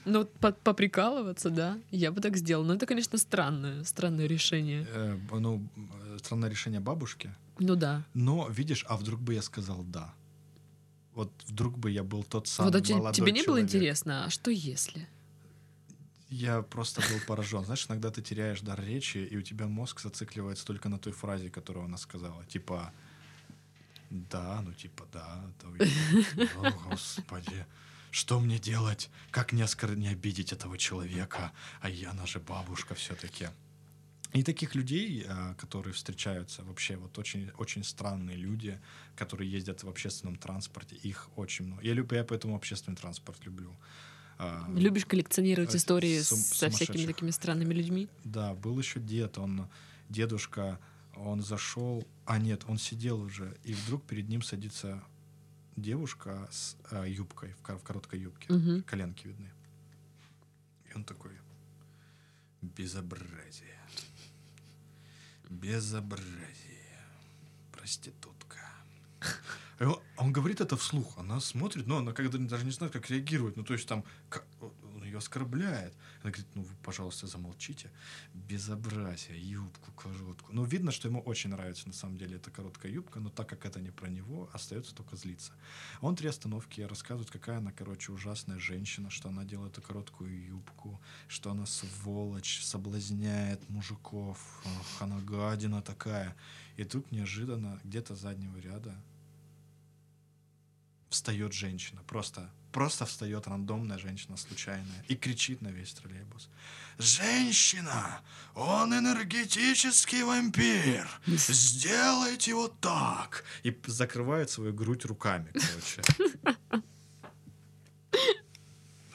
Ну, 0.03 0.25
по- 0.25 0.51
поприкалываться, 0.51 1.49
да, 1.49 1.77
я 1.89 2.11
бы 2.11 2.21
так 2.21 2.35
сделала. 2.37 2.65
Но 2.65 2.73
это, 2.75 2.85
конечно, 2.85 3.17
странное, 3.17 3.83
странное 3.85 4.27
решение. 4.27 4.85
Э, 4.93 5.17
ну, 5.31 5.65
странное 6.17 6.49
решение 6.49 6.79
бабушки. 6.79 7.33
Ну 7.59 7.75
да. 7.75 8.03
Но, 8.13 8.47
видишь, 8.49 8.85
а 8.87 8.97
вдруг 8.97 9.21
бы 9.21 9.33
я 9.33 9.41
сказал 9.41 9.83
«да». 9.83 10.13
Вот 11.13 11.31
вдруг 11.47 11.77
бы 11.77 11.89
я 11.89 12.03
был 12.03 12.23
тот 12.23 12.49
самый 12.49 12.73
вот 12.73 12.89
а 12.89 12.93
молодой 12.93 13.13
тебе 13.13 13.31
не 13.31 13.43
было 13.43 13.61
интересно, 13.61 14.25
а 14.25 14.29
что 14.29 14.51
если? 14.51 15.07
Я 16.35 16.61
просто 16.63 17.01
был 17.01 17.19
поражен. 17.27 17.63
Знаешь, 17.63 17.85
иногда 17.87 18.11
ты 18.11 18.21
теряешь 18.21 18.59
дар 18.59 18.83
речи, 18.83 19.19
и 19.19 19.37
у 19.37 19.41
тебя 19.41 19.67
мозг 19.67 20.01
зацикливается 20.01 20.65
только 20.65 20.89
на 20.89 20.99
той 20.99 21.13
фразе, 21.13 21.49
которую 21.49 21.85
она 21.85 21.97
сказала. 21.97 22.43
Типа, 22.45 22.91
да, 24.09 24.61
ну 24.61 24.73
типа, 24.73 25.07
да. 25.13 25.45
я- 25.79 26.49
О, 26.57 26.71
господи, 26.89 27.65
что 28.11 28.41
мне 28.41 28.59
делать? 28.59 29.09
Как 29.31 29.53
не, 29.53 29.61
оскор... 29.61 29.95
не 29.95 30.09
обидеть 30.09 30.51
этого 30.51 30.77
человека? 30.77 31.53
А 31.79 31.89
я, 31.89 32.11
она 32.11 32.25
же 32.25 32.39
бабушка 32.39 32.95
все-таки. 32.95 33.47
И 34.33 34.43
таких 34.43 34.75
людей, 34.75 35.25
а, 35.29 35.53
которые 35.53 35.93
встречаются 35.93 36.63
вообще, 36.63 36.97
вот 36.97 37.17
очень, 37.17 37.49
очень 37.57 37.85
странные 37.85 38.35
люди, 38.35 38.77
которые 39.15 39.49
ездят 39.49 39.83
в 39.83 39.87
общественном 39.87 40.35
транспорте, 40.35 40.97
их 40.97 41.29
очень 41.37 41.65
много. 41.67 41.81
Я, 41.81 41.93
люблю, 41.93 42.17
я 42.17 42.25
поэтому 42.25 42.57
общественный 42.57 42.97
транспорт 42.97 43.45
люблю. 43.45 43.73
А, 44.37 44.67
Любишь 44.75 45.05
коллекционировать 45.05 45.73
э, 45.73 45.77
истории 45.77 46.21
сум- 46.21 46.37
со 46.39 46.69
всякими 46.69 47.05
такими 47.05 47.31
странными 47.31 47.73
людьми? 47.73 48.07
Да, 48.23 48.53
был 48.53 48.77
еще 48.77 48.99
дед, 48.99 49.37
он, 49.37 49.67
дедушка, 50.09 50.79
он 51.15 51.41
зашел, 51.41 52.05
а 52.25 52.37
нет, 52.37 52.63
он 52.67 52.77
сидел 52.77 53.21
уже, 53.21 53.55
и 53.63 53.73
вдруг 53.73 54.03
перед 54.03 54.27
ним 54.27 54.41
садится 54.41 55.01
девушка 55.77 56.47
с 56.51 56.75
э, 56.91 57.05
юбкой, 57.09 57.53
в, 57.53 57.61
кор- 57.61 57.77
в 57.77 57.83
короткой 57.83 58.19
юбке, 58.19 58.51
Мгм. 58.53 58.83
коленки 58.83 59.27
видны. 59.27 59.51
И 60.89 60.93
он 60.95 61.03
такой, 61.05 61.31
безобразие, 62.61 63.79
безобразие, 65.49 66.99
проститутка. 67.71 68.59
И 69.79 69.83
он, 70.17 70.31
говорит 70.31 70.61
это 70.61 70.77
вслух, 70.77 71.17
она 71.17 71.39
смотрит, 71.39 71.87
но 71.87 71.97
она 71.97 72.13
когда 72.13 72.37
даже 72.37 72.65
не 72.65 72.71
знает, 72.71 72.93
как 72.93 73.09
реагировать. 73.09 73.57
Ну, 73.57 73.63
то 73.63 73.73
есть 73.73 73.87
там 73.87 74.03
он 74.61 75.03
ее 75.03 75.17
оскорбляет. 75.17 75.93
Она 76.21 76.31
говорит, 76.31 76.47
ну, 76.55 76.63
вы, 76.63 76.75
пожалуйста, 76.81 77.27
замолчите. 77.27 77.91
Безобразие, 78.33 79.37
юбку 79.39 79.91
короткую. 79.91 80.55
Ну, 80.55 80.63
видно, 80.63 80.91
что 80.91 81.07
ему 81.07 81.19
очень 81.19 81.49
нравится, 81.49 81.87
на 81.87 81.93
самом 81.93 82.17
деле, 82.17 82.37
эта 82.37 82.51
короткая 82.51 82.91
юбка, 82.91 83.19
но 83.19 83.29
так 83.29 83.49
как 83.49 83.65
это 83.65 83.81
не 83.81 83.91
про 83.91 84.07
него, 84.07 84.49
остается 84.53 84.95
только 84.95 85.17
злиться. 85.17 85.51
Он 86.01 86.15
три 86.15 86.29
остановки 86.29 86.81
рассказывает, 86.81 87.29
какая 87.29 87.57
она, 87.57 87.71
короче, 87.71 88.13
ужасная 88.13 88.59
женщина, 88.59 89.09
что 89.09 89.29
она 89.29 89.43
делает 89.43 89.73
эту 89.73 89.81
короткую 89.81 90.45
юбку, 90.45 91.01
что 91.27 91.51
она 91.51 91.65
сволочь, 91.65 92.63
соблазняет 92.63 93.69
мужиков, 93.69 94.37
ах, 94.65 95.01
она 95.01 95.19
гадина 95.19 95.81
такая. 95.81 96.35
И 96.77 96.85
тут 96.85 97.11
неожиданно 97.11 97.79
где-то 97.83 98.15
заднего 98.15 98.57
ряда 98.57 98.95
встает 101.15 101.53
женщина, 101.53 102.01
просто, 102.07 102.49
просто 102.71 103.05
встает 103.05 103.47
рандомная 103.47 103.97
женщина 103.97 104.37
случайная 104.37 105.03
и 105.07 105.15
кричит 105.15 105.61
на 105.61 105.69
весь 105.69 105.93
троллейбус. 105.93 106.49
Женщина, 106.99 108.21
он 108.53 108.93
энергетический 108.93 110.23
вампир, 110.23 111.09
сделайте 111.27 112.53
вот 112.53 112.79
так. 112.79 113.43
И 113.63 113.77
закрывает 113.87 114.49
свою 114.49 114.73
грудь 114.73 115.05
руками, 115.05 115.51
короче. 115.53 116.01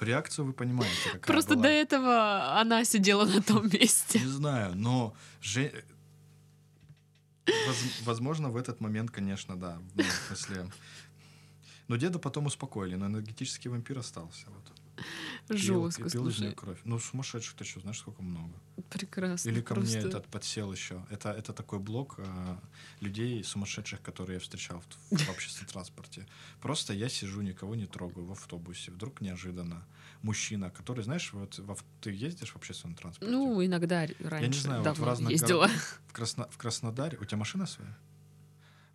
Реакцию 0.00 0.46
вы 0.46 0.52
понимаете, 0.54 0.96
какая 1.12 1.26
Просто 1.26 1.54
была. 1.54 1.64
до 1.64 1.68
этого 1.68 2.58
она 2.60 2.84
сидела 2.84 3.26
на 3.26 3.42
том 3.42 3.68
месте. 3.68 4.18
Не 4.20 4.26
знаю, 4.26 4.74
но 4.74 5.14
же... 5.42 5.84
Воз- 7.66 8.00
Возможно, 8.04 8.48
в 8.48 8.56
этот 8.56 8.80
момент, 8.80 9.10
конечно, 9.10 9.56
да. 9.56 9.78
Ну, 9.94 10.02
в 10.02 10.26
смысле... 10.28 10.70
Но 11.90 11.96
деда 11.96 12.20
потом 12.20 12.46
успокоили, 12.46 12.94
но 12.94 13.06
энергетический 13.06 13.68
вампир 13.68 13.98
остался. 13.98 14.46
Вот. 14.46 14.72
Пил- 15.48 15.56
Жестко, 15.58 16.08
пил 16.08 16.30
слушай. 16.30 16.54
кровь. 16.54 16.78
Ну, 16.84 17.00
сумасшедших 17.00 17.56
ты 17.56 17.64
что, 17.64 17.80
знаешь, 17.80 17.98
сколько 17.98 18.22
много? 18.22 18.52
Прекрасно. 18.90 19.48
Или 19.48 19.60
ко 19.60 19.74
мне 19.74 19.90
просто. 19.90 20.08
этот 20.08 20.26
подсел 20.28 20.72
еще. 20.72 21.04
Это, 21.10 21.32
это 21.32 21.52
такой 21.52 21.80
блок 21.80 22.14
а, 22.18 22.60
людей 23.00 23.42
сумасшедших, 23.42 24.02
которые 24.02 24.34
я 24.34 24.40
встречал 24.40 24.80
в, 25.10 25.18
в 25.18 25.30
общественном 25.30 25.68
транспорте. 25.68 26.28
Просто 26.60 26.92
я 26.92 27.08
сижу, 27.08 27.40
никого 27.40 27.74
не 27.74 27.86
трогаю 27.86 28.24
в 28.24 28.30
автобусе. 28.30 28.92
Вдруг 28.92 29.20
неожиданно 29.20 29.84
мужчина, 30.22 30.70
который, 30.70 31.02
знаешь, 31.02 31.32
вот 31.32 31.58
в 31.58 31.76
ты 32.00 32.12
ездишь 32.12 32.50
в 32.52 32.56
общественном 32.56 32.94
транспорте? 32.94 33.32
Ну, 33.32 33.66
иногда 33.66 34.06
раньше 34.20 34.60
знаю, 34.60 34.84
вот 34.84 34.96
в 34.96 35.02
разных 35.02 35.32
ездила. 35.32 35.66
В, 36.06 36.12
Красно- 36.12 36.48
в 36.52 36.56
Краснодаре... 36.56 37.18
У 37.20 37.24
тебя 37.24 37.38
машина 37.38 37.66
своя? 37.66 37.98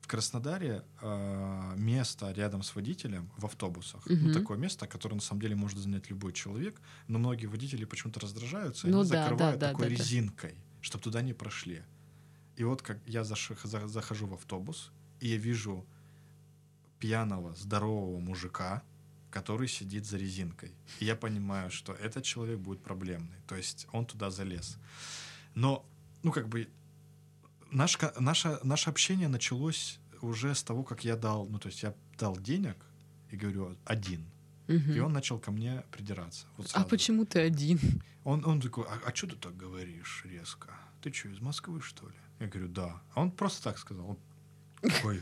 В 0.06 0.08
Краснодаре 0.08 0.84
э, 1.02 1.74
место 1.78 2.32
рядом 2.32 2.62
с 2.62 2.76
водителем 2.76 3.32
в 3.38 3.46
автобусах. 3.46 4.06
Ну, 4.06 4.16
Мгм. 4.16 4.34
такое 4.34 4.56
место, 4.56 4.86
которое 4.86 5.16
на 5.16 5.22
самом 5.22 5.42
деле 5.42 5.56
может 5.56 5.80
занять 5.80 6.12
любой 6.12 6.32
человек, 6.32 6.80
но 7.08 7.18
многие 7.18 7.48
водители 7.48 7.86
почему-то 7.86 8.20
раздражаются, 8.20 8.88
и 8.88 8.92
Ну 8.92 9.00
они 9.00 9.10
да, 9.10 9.16
да, 9.16 9.24
закрывают 9.24 9.60
да, 9.60 9.70
такой 9.70 9.86
да, 9.86 9.90
да. 9.90 9.96
резинкой, 9.96 10.56
чтобы 10.82 11.04
туда 11.04 11.24
не 11.24 11.34
прошли. 11.34 11.82
И 12.56 12.64
вот 12.64 12.84
как 12.84 13.00
я 13.08 13.24
захожу 13.24 14.28
в 14.28 14.34
автобус, 14.36 14.92
и 15.22 15.30
я 15.30 15.38
вижу 15.38 15.88
пьяного, 17.00 17.56
здорового 17.56 18.20
мужика, 18.20 18.84
который 19.32 19.68
сидит 19.68 20.06
за 20.06 20.18
резинкой. 20.18 20.76
И 21.00 21.06
я 21.06 21.16
понимаю, 21.16 21.72
что 21.72 21.94
этот 21.94 22.24
человек 22.24 22.60
будет 22.60 22.84
проблемный. 22.84 23.38
То 23.48 23.56
есть 23.56 23.88
он 23.92 24.06
туда 24.06 24.30
залез. 24.30 24.78
Но, 25.56 25.84
ну, 26.22 26.32
как 26.32 26.48
бы, 26.48 26.70
наш, 27.76 27.98
наше, 28.20 28.60
наше 28.64 28.90
общение 28.90 29.28
началось 29.28 30.00
уже 30.22 30.56
с 30.56 30.64
того, 30.64 30.84
как 30.84 31.06
я 31.06 31.16
дал, 31.16 31.48
ну, 31.48 31.60
то 31.60 31.68
есть 31.68 31.84
я 31.84 31.94
дал 32.18 32.38
денег 32.38 32.78
и 33.32 33.36
говорю 33.36 33.78
один. 33.86 34.26
Мгм. 34.68 34.94
И 34.94 35.00
он 35.00 35.14
начал 35.14 35.40
ко 35.40 35.52
мне 35.52 35.84
придираться. 35.92 36.48
Вот 36.58 36.72
А 36.74 36.84
почему 36.84 37.26
ты 37.26 37.40
один? 37.40 37.80
Он, 38.24 38.44
он 38.46 38.62
такой, 38.62 38.86
а, 38.88 39.14
что 39.14 39.28
ты 39.28 39.36
так 39.36 39.56
говоришь 39.56 40.24
резко? 40.26 40.70
Ты 41.02 41.14
что, 41.14 41.30
из 41.30 41.40
Москвы, 41.40 41.82
что 41.82 42.08
ли? 42.08 42.16
Я 42.40 42.48
говорю, 42.48 42.68
да. 42.70 43.02
А 43.14 43.22
он 43.22 43.32
просто 43.32 43.64
так 43.64 43.78
сказал. 43.78 44.10
Он 44.10 44.18
такой, 44.82 45.22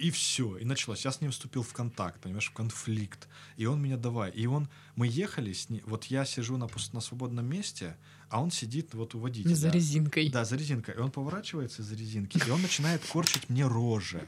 и 0.00 0.10
все, 0.10 0.56
и 0.56 0.64
началось. 0.64 1.04
Я 1.04 1.12
с 1.12 1.20
ним 1.20 1.30
вступил 1.30 1.62
в 1.62 1.72
контакт, 1.72 2.20
понимаешь, 2.20 2.48
в 2.48 2.52
конфликт. 2.52 3.28
И 3.58 3.66
он 3.66 3.82
меня 3.82 3.96
давай. 3.96 4.30
И 4.30 4.46
он, 4.46 4.68
мы 4.96 5.06
ехали 5.06 5.52
с 5.52 5.68
ним, 5.68 5.82
вот 5.86 6.04
я 6.06 6.24
сижу 6.24 6.56
на, 6.56 6.68
на 6.92 7.00
свободном 7.00 7.46
месте, 7.46 7.96
а 8.30 8.42
он 8.42 8.50
сидит 8.50 8.94
вот 8.94 9.14
у 9.14 9.18
водителя. 9.18 9.54
За 9.54 9.68
резинкой. 9.68 10.30
Да, 10.30 10.44
за 10.44 10.56
резинкой. 10.56 10.94
И 10.94 10.98
он 10.98 11.10
поворачивается 11.10 11.82
из-за 11.82 11.94
резинки, 11.94 12.40
и 12.46 12.50
он 12.50 12.62
начинает 12.62 13.02
корчить 13.12 13.50
мне 13.50 13.66
рожи. 13.66 14.26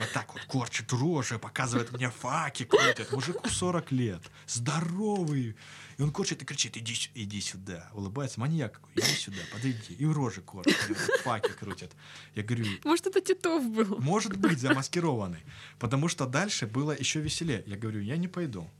Вот 0.00 0.12
так 0.12 0.32
вот 0.32 0.42
корчит 0.44 0.92
рожи, 0.92 1.38
показывает 1.38 1.92
мне 1.92 2.10
факи, 2.10 2.64
крутит. 2.64 3.10
Мужику 3.12 3.48
40 3.48 3.92
лет, 3.92 4.22
здоровый. 4.46 5.56
И 5.96 6.02
он 6.02 6.12
корчит 6.12 6.42
и 6.42 6.44
кричит, 6.44 6.76
иди, 6.76 6.94
иди 7.14 7.40
сюда. 7.40 7.88
Улыбается, 7.92 8.38
маньяк 8.40 8.74
какой, 8.74 8.92
иди 8.94 9.14
сюда, 9.16 9.38
подойди. 9.52 9.94
И 9.94 10.06
рожи 10.06 10.40
корчит, 10.42 10.76
факи 11.24 11.50
крутит. 11.52 11.92
Я 12.34 12.42
говорю, 12.44 12.66
Может, 12.84 13.06
это 13.08 13.20
Титов 13.20 13.64
был? 13.68 13.98
может 14.00 14.36
быть 14.36 14.60
замаскированный. 14.60 15.42
Потому 15.78 16.08
что 16.08 16.26
дальше 16.26 16.66
было 16.66 16.92
еще 16.96 17.20
веселее. 17.20 17.62
Я 17.66 17.76
говорю, 17.76 18.00
я 18.00 18.16
не 18.16 18.28
пойду. 18.28 18.70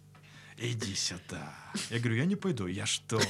Иди 0.61 0.95
сюда. 0.95 1.55
Я 1.91 1.99
говорю, 2.01 2.17
я 2.17 2.25
не 2.25 2.37
пойду. 2.37 2.67
Я 2.67 2.85
что? 2.87 3.21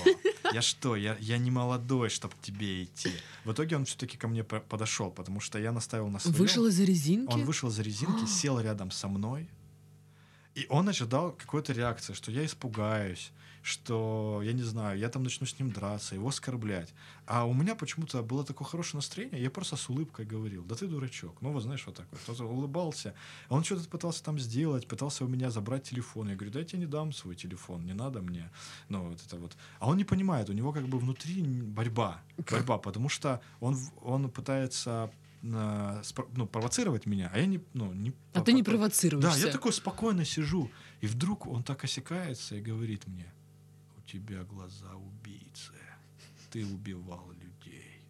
Я 0.52 0.62
что? 0.62 0.96
Я, 0.96 1.16
я 1.20 1.36
не 1.38 1.50
молодой, 1.50 2.08
чтобы 2.08 2.34
к 2.34 2.40
тебе 2.40 2.84
идти. 2.84 3.12
В 3.44 3.52
итоге 3.52 3.76
он 3.76 3.84
все-таки 3.84 4.16
ко 4.16 4.28
мне 4.28 4.44
по- 4.44 4.60
подошел, 4.60 5.10
потому 5.10 5.40
что 5.40 5.58
я 5.58 5.72
наставил 5.72 6.08
на 6.08 6.18
своем. 6.20 6.36
Вышел 6.36 6.66
из-за 6.66 6.84
резинки? 6.84 7.30
Он 7.32 7.44
вышел 7.44 7.68
за 7.70 7.82
резинки, 7.82 8.24
сел 8.26 8.58
рядом 8.60 8.90
со 8.90 9.08
мной. 9.08 9.46
И 10.58 10.66
он 10.70 10.88
ожидал 10.88 11.30
какой-то 11.30 11.72
реакции, 11.72 12.14
что 12.14 12.32
я 12.32 12.44
испугаюсь, 12.44 13.30
что, 13.62 14.40
я 14.42 14.52
не 14.52 14.64
знаю, 14.64 14.98
я 14.98 15.08
там 15.08 15.22
начну 15.22 15.46
с 15.46 15.56
ним 15.60 15.70
драться, 15.70 16.16
его 16.16 16.30
оскорблять. 16.30 16.92
А 17.26 17.44
у 17.44 17.54
меня 17.54 17.76
почему-то 17.76 18.24
было 18.24 18.44
такое 18.44 18.66
хорошее 18.66 18.98
настроение, 18.98 19.40
я 19.40 19.50
просто 19.50 19.76
с 19.76 19.88
улыбкой 19.88 20.26
говорил, 20.26 20.64
да 20.64 20.74
ты 20.74 20.88
дурачок. 20.88 21.40
Ну 21.42 21.52
вот 21.52 21.62
знаешь, 21.62 21.86
вот 21.86 21.94
так 21.94 22.06
вот. 22.10 22.20
Кто-то 22.22 22.44
улыбался. 22.44 23.14
Он 23.48 23.62
что-то 23.62 23.88
пытался 23.88 24.24
там 24.24 24.36
сделать, 24.40 24.88
пытался 24.88 25.24
у 25.24 25.28
меня 25.28 25.50
забрать 25.50 25.84
телефон. 25.84 26.28
Я 26.28 26.34
говорю, 26.34 26.52
да 26.52 26.58
я 26.58 26.64
тебе 26.64 26.80
не 26.80 26.86
дам 26.86 27.12
свой 27.12 27.36
телефон, 27.36 27.86
не 27.86 27.94
надо 27.94 28.20
мне. 28.20 28.50
Ну 28.88 29.10
вот 29.10 29.22
это 29.24 29.36
вот. 29.36 29.56
А 29.78 29.88
он 29.88 29.96
не 29.96 30.04
понимает, 30.04 30.50
у 30.50 30.54
него 30.54 30.72
как 30.72 30.88
бы 30.88 30.98
внутри 30.98 31.40
борьба. 31.40 32.20
Борьба, 32.50 32.78
потому 32.78 33.08
что 33.08 33.40
он, 33.60 33.76
он 34.02 34.28
пытается 34.28 35.08
ну, 35.42 36.46
провоцировать 36.46 37.06
меня, 37.06 37.30
а 37.32 37.38
я 37.38 37.46
не, 37.46 37.60
ну, 37.74 37.92
не 37.92 38.12
А 38.32 38.40
ты 38.40 38.52
не 38.52 38.62
провоцируешься. 38.62 39.40
да, 39.40 39.46
я 39.46 39.52
такой 39.52 39.72
спокойно 39.72 40.24
сижу, 40.24 40.70
и 41.00 41.06
вдруг 41.06 41.46
он 41.46 41.62
так 41.62 41.84
осекается 41.84 42.56
и 42.56 42.60
говорит 42.60 43.06
мне, 43.06 43.32
у 43.96 44.02
тебя 44.02 44.44
глаза 44.44 44.94
убийцы. 44.94 45.72
ты 46.50 46.64
убивал 46.64 47.30
людей. 47.32 48.02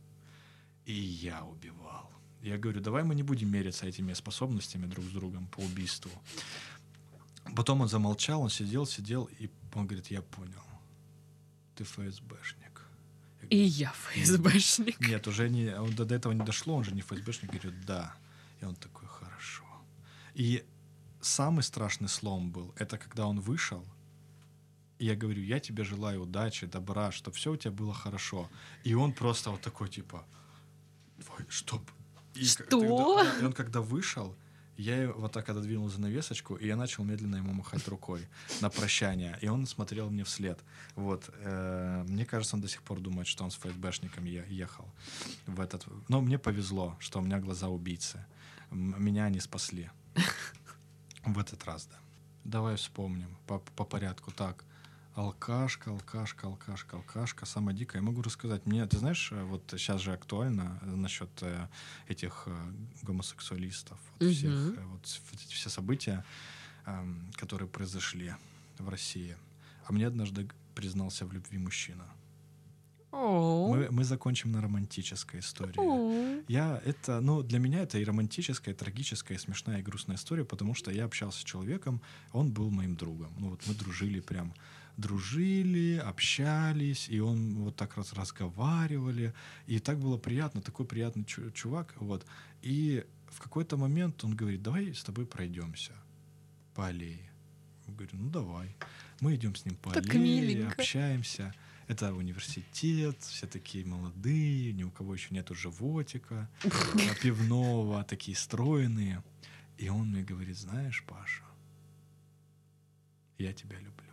И 0.86 0.92
я 0.92 1.44
убивал. 1.44 2.10
Я 2.42 2.56
говорю, 2.56 2.80
давай 2.80 3.02
мы 3.02 3.14
не 3.14 3.22
будем 3.22 3.50
мериться 3.50 3.86
этими 3.86 4.14
способностями 4.14 4.86
друг 4.86 5.04
с 5.04 5.08
другом 5.08 5.48
по 5.48 5.60
убийству. 5.60 6.10
Потом 7.56 7.80
он 7.80 7.88
замолчал, 7.88 8.42
он 8.42 8.50
сидел, 8.50 8.86
сидел, 8.86 9.28
и 9.40 9.50
он 9.74 9.86
говорит, 9.86 10.10
я 10.10 10.22
понял. 10.22 10.62
Ты 11.74 11.84
ФСБшник. 11.84 12.67
И 13.50 13.56
я 13.56 13.92
ФСБшник. 13.92 15.00
Нет, 15.00 15.26
уже 15.26 15.48
не, 15.48 15.74
он 15.78 15.94
до, 15.94 16.04
до 16.04 16.14
этого 16.14 16.32
не 16.34 16.44
дошло, 16.44 16.74
он 16.76 16.84
же 16.84 16.92
не 16.94 17.00
ФСБшник, 17.00 17.50
говорит, 17.50 17.84
да. 17.87 18.14
И 18.61 18.64
он 18.64 18.74
такой, 18.74 19.08
хорошо. 19.08 19.64
И 20.34 20.64
самый 21.20 21.62
страшный 21.62 22.08
слом 22.08 22.50
был, 22.50 22.72
это 22.76 22.98
когда 22.98 23.26
он 23.26 23.40
вышел, 23.40 23.84
и 24.98 25.06
я 25.06 25.14
говорю, 25.16 25.42
я 25.42 25.61
тебе 25.61 25.84
желаю 25.84 26.22
удачи, 26.22 26.66
добра, 26.66 27.11
чтобы 27.12 27.37
все 27.37 27.52
у 27.52 27.56
тебя 27.56 27.70
было 27.70 27.94
хорошо. 27.94 28.48
И 28.84 28.94
он 28.94 29.12
просто 29.12 29.50
вот 29.50 29.61
такой, 29.61 29.88
типа, 29.88 30.24
«Ой, 31.38 31.44
что? 31.48 31.80
И 32.34 32.44
Что? 32.44 32.64
тогда- 32.64 33.24
да, 33.24 33.40
и 33.40 33.44
он 33.44 33.52
когда 33.52 33.80
вышел, 33.80 34.34
я 34.78 35.12
вот 35.12 35.32
так 35.32 35.48
отодвинул 35.48 35.88
занавесочку, 35.88 36.54
и 36.54 36.66
я 36.66 36.76
начал 36.76 37.04
медленно 37.04 37.36
ему 37.36 37.52
махать 37.52 37.86
рукой 37.88 38.28
на 38.60 38.70
прощание. 38.70 39.36
И 39.42 39.48
он 39.48 39.66
смотрел 39.66 40.08
мне 40.08 40.22
вслед. 40.22 40.58
Вот. 40.94 41.28
э, 41.34 42.04
мне 42.08 42.24
кажется, 42.24 42.56
он 42.56 42.62
до 42.62 42.68
сих 42.68 42.82
пор 42.82 43.00
думает, 43.00 43.26
что 43.26 43.44
он 43.44 43.50
с 43.50 43.56
ФСБшником 43.56 44.24
е- 44.24 44.46
ехал 44.48 44.88
в 45.46 45.60
этот... 45.60 45.84
Но 46.08 46.20
мне 46.20 46.38
повезло, 46.38 46.96
что 47.00 47.18
у 47.18 47.22
меня 47.22 47.40
глаза 47.40 47.68
убийцы. 47.68 48.24
Меня 48.70 49.24
они 49.24 49.40
спасли. 49.40 49.90
В 51.24 51.38
этот 51.38 51.64
раз, 51.64 51.86
да. 51.86 51.98
Давай 52.44 52.76
вспомним 52.76 53.36
по, 53.46 53.58
по 53.58 53.84
порядку. 53.84 54.30
Так, 54.30 54.64
алкашка, 55.18 55.90
алкашка, 55.90 56.46
алкашка, 56.46 56.96
алкашка. 56.96 57.46
Самая 57.46 57.74
дикая. 57.74 57.98
Я 57.98 58.02
могу 58.04 58.22
рассказать. 58.22 58.66
Мне, 58.66 58.87
ты 58.87 58.98
знаешь, 58.98 59.33
э, 59.33 59.42
вот 59.44 59.62
сейчас 59.76 60.00
же 60.00 60.12
актуально 60.12 60.78
э, 60.83 60.94
насчет 60.94 61.31
э, 61.42 61.66
этих 62.09 62.46
гомосексуалистов, 63.02 63.98
вот 64.20 64.31
всех, 64.33 64.50
Мгм. 64.50 64.74
э, 64.78 64.85
вот 64.87 65.20
вот 65.31 65.40
эти 65.42 65.54
все 65.54 65.70
события, 65.70 66.24
эм, 66.87 67.31
которые 67.35 67.68
произошли 67.68 68.35
в 68.78 68.88
России. 68.88 69.37
А 69.87 69.92
мне 69.92 70.07
однажды 70.07 70.48
признался 70.74 71.26
в 71.26 71.33
любви 71.33 71.59
мужчина. 71.59 72.04
Мы, 73.11 73.88
мы 73.90 74.04
закончим 74.04 74.52
на 74.52 74.61
романтической 74.61 75.40
истории. 75.40 76.44
Я 76.52 76.81
это, 76.85 77.20
ну, 77.20 77.42
для 77.42 77.59
меня 77.59 77.81
это 77.81 77.98
и 77.98 78.04
романтическая, 78.04 78.74
и 78.74 78.76
трагическая, 78.76 79.37
и 79.38 79.40
смешная, 79.40 79.78
и 79.81 79.83
грустная 79.83 80.16
история, 80.16 80.44
потому 80.44 80.74
что 80.74 80.90
я 80.90 81.04
общался 81.07 81.40
с 81.40 81.44
человеком, 81.44 82.00
он 82.33 82.52
был 82.52 82.70
моим 82.70 82.96
другом. 82.96 83.33
Ну, 83.38 83.48
вот 83.50 83.66
мы 83.66 83.74
дружили 83.74 84.20
прям, 84.20 84.52
дружили, 84.98 85.96
общались, 85.96 87.08
и 87.08 87.20
он 87.20 87.54
вот 87.54 87.76
так 87.76 87.96
раз 87.96 88.12
разговаривали, 88.12 89.32
и 89.66 89.78
так 89.78 89.98
было 89.98 90.18
приятно, 90.18 90.61
такой 90.61 90.84
приятный 90.87 91.24
чу- 91.24 91.50
чувак, 91.52 91.94
вот. 92.00 92.26
И 92.62 93.06
в 93.28 93.40
какой-то 93.40 93.76
момент 93.76 94.24
он 94.24 94.34
говорит, 94.37 94.62
давай 94.62 94.92
с 94.92 95.02
тобой 95.04 95.24
пройдемся 95.24 95.92
по 96.74 96.87
аллее. 96.88 97.30
Я 97.87 97.94
говорю, 97.94 98.11
ну 98.12 98.28
давай. 98.28 98.76
Мы 99.20 99.34
идем 99.37 99.54
с 99.54 99.64
ним 99.64 99.76
по 99.76 99.92
Так 99.92 100.08
аллее, 100.14 100.42
миленько. 100.42 100.74
общаемся. 100.82 101.54
Это 101.87 102.12
университет, 102.12 103.16
все 103.22 103.46
такие 103.46 103.87
молодые, 103.87 104.72
ни 104.74 104.82
у 104.82 104.90
кого 104.90 105.14
еще 105.14 105.34
нету 105.34 105.54
животика, 105.54 106.50
а, 106.64 107.14
пивного, 107.22 108.04
такие 108.04 108.37
стройные. 108.37 109.22
И 109.78 109.88
он 109.88 110.11
мне 110.11 110.22
говорит, 110.22 110.58
знаешь, 110.58 111.02
Паша, 111.06 111.44
я 113.38 113.52
тебя 113.52 113.76
люблю. 113.78 114.07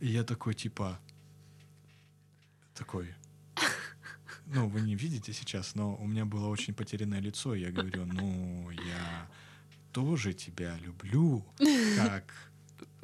И 0.00 0.08
я 0.08 0.24
такой, 0.24 0.54
типа, 0.54 0.98
такой, 2.74 3.14
ну, 4.46 4.68
вы 4.68 4.80
не 4.80 4.94
видите 4.94 5.32
сейчас, 5.32 5.74
но 5.74 5.94
у 5.96 6.06
меня 6.06 6.24
было 6.24 6.48
очень 6.48 6.74
потерянное 6.74 7.20
лицо, 7.20 7.54
и 7.54 7.60
я 7.60 7.70
говорю, 7.70 8.04
ну, 8.06 8.70
я 8.70 9.28
тоже 9.92 10.34
тебя 10.34 10.76
люблю, 10.78 11.46
как 11.96 12.24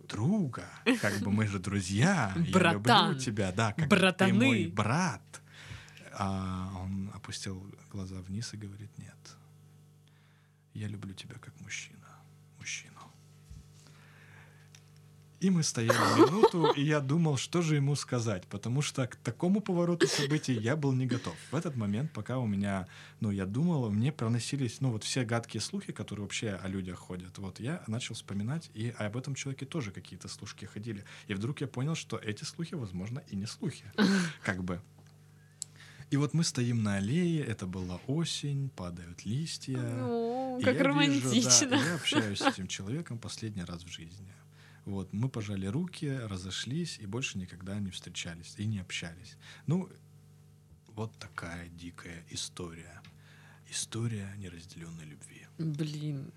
друга, 0.09 0.69
как 1.01 1.21
бы 1.21 1.31
мы 1.31 1.47
же 1.47 1.59
друзья, 1.59 2.35
я 2.37 2.53
Братан. 2.53 3.11
люблю 3.11 3.21
тебя, 3.21 3.53
да, 3.53 3.73
как 3.73 3.89
Братаны. 3.89 4.33
ты 4.33 4.37
мой 4.37 4.67
брат. 4.67 5.23
А 6.13 6.73
он 6.83 7.11
опустил 7.15 7.65
глаза 7.91 8.21
вниз 8.21 8.53
и 8.53 8.57
говорит, 8.57 8.91
нет, 8.99 9.37
я 10.75 10.89
люблю 10.89 11.15
тебя 11.15 11.37
как 11.37 11.59
мужчина, 11.61 12.09
мужчину. 12.59 13.00
И 15.41 15.49
мы 15.49 15.63
стояли 15.63 15.97
минуту, 16.21 16.71
и 16.73 16.83
я 16.83 17.01
думал, 17.01 17.39
что 17.39 17.63
же 17.63 17.77
ему 17.77 17.97
сказать, 17.97 18.47
потому 18.47 18.83
что 18.83 19.07
к 19.07 19.17
такому 19.17 19.63
повороту 19.63 20.07
событий 20.07 20.53
я 20.53 20.77
был 20.77 20.93
не 20.93 21.07
готов. 21.07 21.35
В 21.51 21.57
этот 21.57 21.77
момент, 21.77 22.13
пока 22.13 22.37
у 22.39 22.47
меня, 22.47 22.87
ну, 23.21 23.31
я 23.31 23.47
думал, 23.47 23.91
мне 23.91 24.13
проносились, 24.13 24.83
ну, 24.83 24.91
вот 24.91 25.03
все 25.03 25.25
гадкие 25.25 25.63
слухи, 25.63 25.93
которые 25.93 26.25
вообще 26.25 26.61
о 26.63 26.69
людях 26.69 26.99
ходят. 26.99 27.39
Вот 27.39 27.59
я 27.59 27.83
начал 27.87 28.15
вспоминать, 28.15 28.71
и 28.75 28.91
об 28.99 29.17
этом 29.17 29.35
человеке 29.35 29.65
тоже 29.65 29.93
какие-то 29.93 30.29
слушки 30.29 30.67
ходили. 30.67 31.07
И 31.27 31.33
вдруг 31.33 31.63
я 31.63 31.67
понял, 31.67 31.95
что 31.95 32.19
эти 32.19 32.45
слухи, 32.45 32.75
возможно, 32.75 33.23
и 33.31 33.35
не 33.37 33.47
слухи. 33.47 33.85
Как 34.43 34.63
бы. 34.63 34.83
И 36.11 36.19
вот 36.19 36.35
мы 36.35 36.45
стоим 36.45 36.83
на 36.83 36.97
аллее, 36.97 37.43
это 37.43 37.67
была 37.67 37.99
осень, 38.09 38.69
падают 38.69 39.25
листья. 39.25 39.79
И 40.59 40.65
как 40.65 40.75
я 40.75 40.83
вижу, 40.83 40.85
да, 40.85 40.85
романтично. 40.85 41.75
я 41.77 41.95
общаюсь 41.95 42.41
с 42.41 42.47
этим 42.47 42.67
человеком 42.67 43.17
последний 43.17 43.63
раз 43.63 43.85
в 43.85 43.89
жизни. 43.89 44.29
Вот, 44.91 45.13
мы 45.13 45.29
пожали 45.29 45.67
руки, 45.67 46.07
разошлись 46.07 46.99
и 46.99 47.07
больше 47.07 47.39
никогда 47.39 47.79
не 47.79 47.91
встречались 47.91 48.55
и 48.59 48.67
не 48.67 48.81
общались. 48.81 49.37
Ну, 49.67 49.89
вот 50.89 51.13
такая 51.19 51.69
дикая 51.69 52.25
история. 52.31 53.01
История 53.71 54.35
неразделенной 54.39 55.05
любви. 55.05 55.47
Блин. 55.59 56.33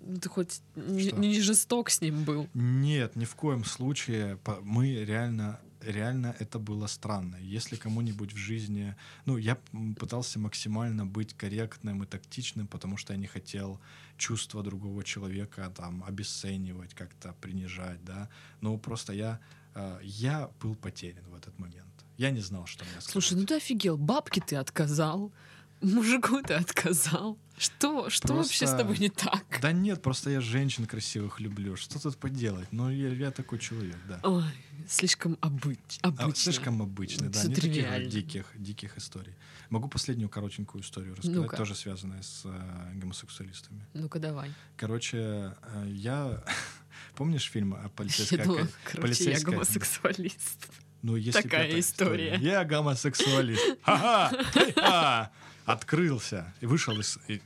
Ну, 0.00 0.18
Ты 0.18 0.28
хоть 0.28 0.60
не, 0.76 1.10
не 1.10 1.40
жесток 1.40 1.90
с 1.90 2.00
ним 2.00 2.22
был. 2.22 2.48
Нет, 2.54 3.16
ни 3.16 3.24
в 3.24 3.34
коем 3.34 3.64
случае. 3.64 4.38
Мы 4.62 5.04
реально, 5.04 5.60
реально 5.86 6.34
это 6.38 6.58
было 6.58 6.86
странно. 6.86 7.36
Если 7.36 7.76
кому-нибудь 7.76 8.32
в 8.32 8.36
жизни... 8.36 8.94
Ну, 9.26 9.36
я 9.36 9.56
пытался 9.98 10.38
максимально 10.38 11.06
быть 11.06 11.34
корректным 11.34 12.02
и 12.02 12.06
тактичным, 12.06 12.66
потому 12.66 12.96
что 12.96 13.12
я 13.12 13.18
не 13.18 13.26
хотел 13.26 13.80
чувства 14.16 14.62
другого 14.62 15.04
человека 15.04 15.72
там 15.76 16.04
обесценивать, 16.04 16.94
как-то 16.94 17.34
принижать, 17.40 18.04
да. 18.04 18.28
Но 18.60 18.78
просто 18.78 19.12
я, 19.12 19.40
э, 19.74 20.00
я 20.02 20.50
был 20.60 20.74
потерян 20.74 21.24
в 21.30 21.34
этот 21.34 21.58
момент. 21.58 22.04
Я 22.16 22.30
не 22.30 22.40
знал, 22.40 22.66
что 22.66 22.84
мне 22.84 22.92
сказать. 22.94 23.10
Слушай, 23.10 23.38
ну 23.38 23.46
ты 23.46 23.56
офигел. 23.56 23.96
Бабки 23.96 24.40
ты 24.40 24.56
отказал. 24.56 25.32
Мужику 25.80 26.42
ты 26.42 26.54
отказал. 26.54 27.38
Что, 27.56 28.10
что 28.10 28.34
вообще 28.34 28.66
с 28.66 28.70
Просто- 28.70 28.78
тобой 28.78 28.98
не 28.98 29.08
так? 29.10 29.44
Да 29.62 29.70
нет, 29.72 30.02
просто 30.02 30.30
я 30.30 30.40
женщин 30.40 30.86
красивых 30.86 31.38
люблю. 31.40 31.76
Что 31.76 32.00
тут 32.00 32.16
поделать? 32.16 32.66
Ну, 32.72 32.90
я, 32.90 33.08
я 33.10 33.30
такой 33.30 33.58
человек, 33.60 33.96
да. 34.08 34.18
Ой, 34.24 34.42
слишком 34.88 35.38
обыч, 35.40 35.78
А, 36.02 36.08
обычно. 36.08 36.34
слишком 36.34 36.82
обычный, 36.82 37.28
да, 37.28 37.44
не 37.44 37.54
таких 37.54 37.72
тривиально. 37.72 38.10
диких, 38.10 38.46
диких 38.56 38.96
историй. 38.98 39.34
Могу 39.70 39.88
последнюю 39.88 40.28
коротенькую 40.28 40.82
историю 40.82 41.14
рассказать, 41.14 41.36
Ну-ка. 41.36 41.56
тоже 41.56 41.74
связанная 41.76 42.22
с 42.22 42.42
э, 42.44 42.92
гомосексуалистами. 42.94 43.86
Ну-ка 43.94 44.18
давай. 44.18 44.50
Короче, 44.76 45.18
э, 45.62 45.86
я... 45.90 46.42
Помнишь 47.14 47.48
фильм 47.50 47.74
о 47.74 47.82
Я 47.84 47.88
полицейской... 47.88 48.38
думала, 48.38 48.60
ака- 48.62 48.68
короче, 48.84 48.96
я 48.96 49.02
полицейская- 49.36 49.44
гомосексуалист. 49.52 50.68
Ну, 51.02 51.16
если 51.16 51.42
Такая 51.42 51.68
это 51.68 51.78
история. 51.80 52.36
Я 52.40 52.64
гомосексуалист. 52.64 53.62
Ха-ха! 53.82 55.30
Открылся. 55.64 56.52
И 56.60 56.66
вышел 56.66 56.98
из... 56.98 57.18
и- 57.28 57.40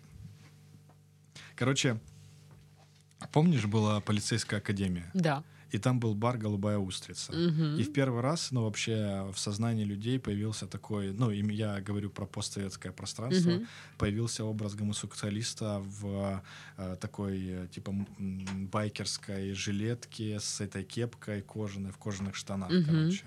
Короче, 1.55 1.99
помнишь, 3.33 3.67
была 3.67 4.01
полицейская 4.01 4.61
академия? 4.61 5.11
Да. 5.15 5.43
И 5.75 5.79
там 5.79 6.01
был 6.01 6.15
бар 6.15 6.39
«Голубая 6.39 6.79
устрица». 6.79 7.33
Мгм. 7.33 7.77
И 7.77 7.83
в 7.83 7.93
первый 7.93 8.23
раз, 8.23 8.53
ну, 8.53 8.63
вообще 8.63 9.31
в 9.35 9.39
сознании 9.39 9.85
людей 9.85 10.19
появился 10.19 10.67
такой, 10.67 11.13
ну, 11.13 11.31
я 11.31 11.81
говорю 11.81 12.11
про 12.11 12.27
постсоветское 12.27 12.91
пространство, 12.93 13.51
Мгм. 13.51 13.67
появился 13.99 14.45
образ 14.45 14.75
гомосексуалиста 14.75 15.81
в 16.01 16.43
э, 16.79 16.97
такой, 17.01 17.39
э, 17.47 17.67
типа, 17.75 17.93
байкерской 18.73 19.53
жилетке 19.55 20.39
с 20.41 20.61
этой 20.61 20.85
кепкой 20.85 21.43
кожаной, 21.43 21.91
в 21.93 21.97
кожаных 21.99 22.35
штанах, 22.35 22.71
Мгм. 22.71 22.85
короче. 22.85 23.25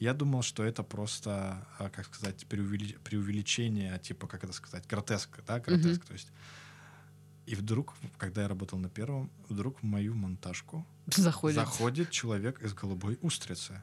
Я 0.00 0.14
думал, 0.14 0.42
что 0.42 0.62
это 0.64 0.82
просто, 0.82 1.66
а, 1.78 1.88
как 1.90 2.06
сказать, 2.14 2.46
преувели- 2.48 2.96
преувеличение, 3.04 3.98
типа, 3.98 4.26
как 4.26 4.44
это 4.44 4.52
сказать, 4.52 4.86
гротеск, 4.88 5.40
да, 5.46 5.60
гротеск, 5.60 6.04
то 6.04 6.12
есть. 6.12 6.28
И 7.46 7.54
вдруг, 7.54 7.94
когда 8.18 8.42
я 8.42 8.48
работал 8.48 8.78
на 8.78 8.88
первом, 8.88 9.30
вдруг 9.48 9.80
в 9.80 9.82
мою 9.82 10.14
монтажку 10.14 10.86
Заходит. 11.06 11.56
заходит 11.56 12.10
человек 12.10 12.62
из 12.62 12.72
голубой 12.72 13.18
устрицы. 13.20 13.82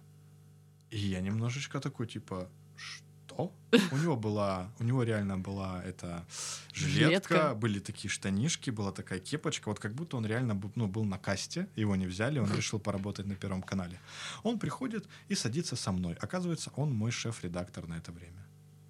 И 0.91 0.97
я 0.97 1.21
немножечко 1.21 1.79
такой, 1.79 2.07
типа, 2.07 2.49
что? 2.75 3.53
У 3.91 3.97
него 3.97 4.15
была, 4.15 4.71
у 4.79 4.83
него 4.83 5.03
реально 5.03 5.37
была 5.37 5.83
эта 5.83 6.25
жилетка, 6.73 7.35
Жилетка. 7.35 7.55
были 7.55 7.79
такие 7.79 8.09
штанишки, 8.09 8.71
была 8.71 8.91
такая 8.91 9.19
кепочка, 9.19 9.69
вот 9.69 9.79
как 9.79 9.93
будто 9.93 10.17
он 10.17 10.25
реально 10.25 10.59
ну, 10.75 10.87
был 10.87 11.03
на 11.03 11.17
касте, 11.17 11.67
его 11.75 11.95
не 11.95 12.07
взяли, 12.07 12.39
он 12.39 12.53
решил 12.55 12.79
поработать 12.79 13.27
на 13.27 13.35
Первом 13.35 13.61
канале. 13.61 13.99
Он 14.43 14.57
приходит 14.57 15.07
и 15.27 15.35
садится 15.35 15.75
со 15.75 15.91
мной. 15.91 16.15
Оказывается, 16.15 16.71
он 16.75 16.93
мой 16.93 17.11
шеф-редактор 17.11 17.87
на 17.87 17.97
это 17.97 18.11
время. 18.11 18.45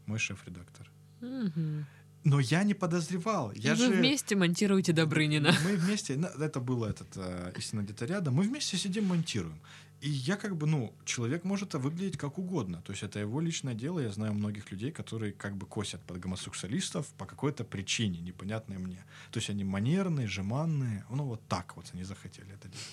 Мой 0.06 0.20
шеф-редактор. 0.20 0.90
Мгм. 1.22 1.86
Но 2.24 2.40
я 2.40 2.64
не 2.64 2.74
подозревал. 2.74 3.52
Я 3.54 3.74
И 3.74 3.76
же... 3.76 3.88
вы 3.88 3.94
вместе 3.96 4.36
монтируете 4.36 4.92
Добрынина. 4.94 5.54
Мы 5.64 5.76
вместе, 5.78 6.18
на- 6.18 6.28
это 6.28 6.60
было 6.60 6.88
этот, 6.88 7.08
э, 7.16 7.54
истина 7.58 7.82
где-то 7.82 8.06
рядом, 8.06 8.34
мы 8.36 8.44
вместе 8.44 8.78
сидим, 8.78 9.06
монтируем. 9.06 9.60
И 10.02 10.10
я 10.10 10.36
как 10.38 10.56
бы, 10.56 10.66
ну, 10.68 10.94
человек 11.06 11.44
может 11.44 11.74
выглядеть 11.74 12.18
как 12.18 12.38
угодно. 12.38 12.82
То 12.86 12.92
есть 12.92 13.04
это 13.04 13.20
его 13.20 13.42
личное 13.42 13.74
дело. 13.74 14.00
Я 14.00 14.12
знаю 14.12 14.34
многих 14.34 14.72
людей, 14.72 14.92
которые 14.92 15.34
как 15.34 15.56
бы 15.58 15.66
косят 15.66 16.02
под 16.02 16.20
гомосексуалистов 16.20 17.08
по 17.18 17.26
какой-то 17.26 17.64
причине, 17.66 18.20
непонятной 18.20 18.78
мне. 18.78 19.04
То 19.32 19.40
есть 19.40 19.50
они 19.50 19.64
манерные, 19.66 20.28
жеманные. 20.28 21.06
Ну, 21.10 21.24
вот 21.26 21.42
так 21.48 21.76
вот 21.76 21.86
они 21.94 22.04
захотели 22.04 22.54
это 22.54 22.68
делать. 22.70 22.88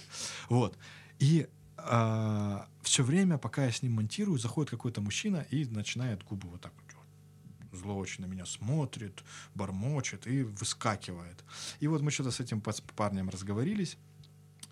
Вот. 0.49 0.79
И 1.21 1.47
все 2.83 3.03
время, 3.05 3.39
пока 3.39 3.65
я 3.67 3.71
с 3.71 3.83
ним 3.83 3.93
монтирую, 3.93 4.39
заходит 4.39 4.71
какой-то 4.71 5.01
мужчина 5.01 5.47
и 5.51 5.65
начинает 5.67 6.25
губы 6.25 6.49
вот 6.49 6.61
так 6.61 6.73
вот 6.75 6.86
зло 7.77 7.97
очень 7.97 8.25
на 8.25 8.29
меня 8.29 8.47
смотрит, 8.47 9.23
бормочет 9.55 10.27
и 10.27 10.43
выскакивает. 10.43 11.45
И 11.81 11.87
вот 11.87 12.03
мы 12.03 12.11
что-то 12.11 12.31
с 12.31 12.41
этим 12.41 12.61
парнем 12.97 13.29
разговорились, 13.31 13.97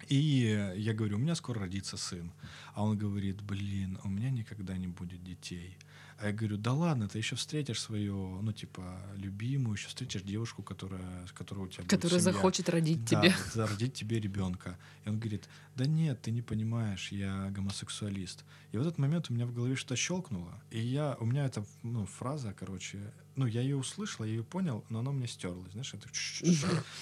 и 0.09 0.73
я 0.77 0.93
говорю, 0.93 1.17
у 1.17 1.21
меня 1.21 1.35
скоро 1.35 1.61
родится 1.61 1.97
сын. 1.97 2.33
А 2.75 2.83
он 2.83 2.99
говорит, 2.99 3.41
блин, 3.43 3.99
у 4.05 4.09
меня 4.09 4.31
никогда 4.31 4.77
не 4.77 4.87
будет 4.87 5.23
детей. 5.23 5.79
А 6.19 6.27
я 6.29 6.33
говорю, 6.33 6.57
да 6.57 6.73
ладно, 6.73 7.09
ты 7.09 7.19
еще 7.19 7.35
встретишь 7.37 7.81
свою, 7.81 8.41
ну, 8.41 8.53
типа, 8.53 9.01
любимую, 9.17 9.77
еще 9.77 9.89
встретишь 9.89 10.23
девушку, 10.23 10.63
которая, 10.63 11.27
с 11.27 11.33
которой 11.33 11.61
у 11.65 11.69
тебя 11.69 11.85
Которая 11.85 12.21
захочет 12.21 12.69
родить 12.69 13.05
Да, 13.05 13.21
тебе. 13.23 13.35
за- 13.55 13.67
родить 13.67 13.95
тебе 13.95 14.21
ребенка. 14.21 14.79
И 15.05 15.09
он 15.09 15.19
говорит, 15.19 15.49
да 15.75 15.87
нет, 15.87 16.23
ты 16.23 16.31
не 16.31 16.41
понимаешь, 16.43 17.11
я 17.11 17.51
гомосексуалист. 17.51 18.45
И 18.73 18.79
в 18.79 18.81
этот 18.81 18.99
момент 18.99 19.29
у 19.31 19.35
меня 19.35 19.45
в 19.47 19.53
голове 19.53 19.75
что-то 19.75 19.97
щелкнуло. 19.97 20.63
И 20.71 20.81
я, 20.81 21.17
у 21.21 21.27
меня 21.27 21.47
эта 21.47 21.65
ну, 21.83 22.07
фраза, 22.07 22.55
короче, 22.59 23.13
ну, 23.37 23.47
я 23.47 23.61
ее 23.61 23.77
услышал, 23.77 24.25
я 24.25 24.31
ее 24.33 24.45
понял, 24.45 24.85
но 24.91 25.01
она 25.01 25.11
у 25.11 25.15
меня 25.15 25.27
стерлась, 25.27 25.73
знаешь, 25.73 25.93
это 25.95 26.09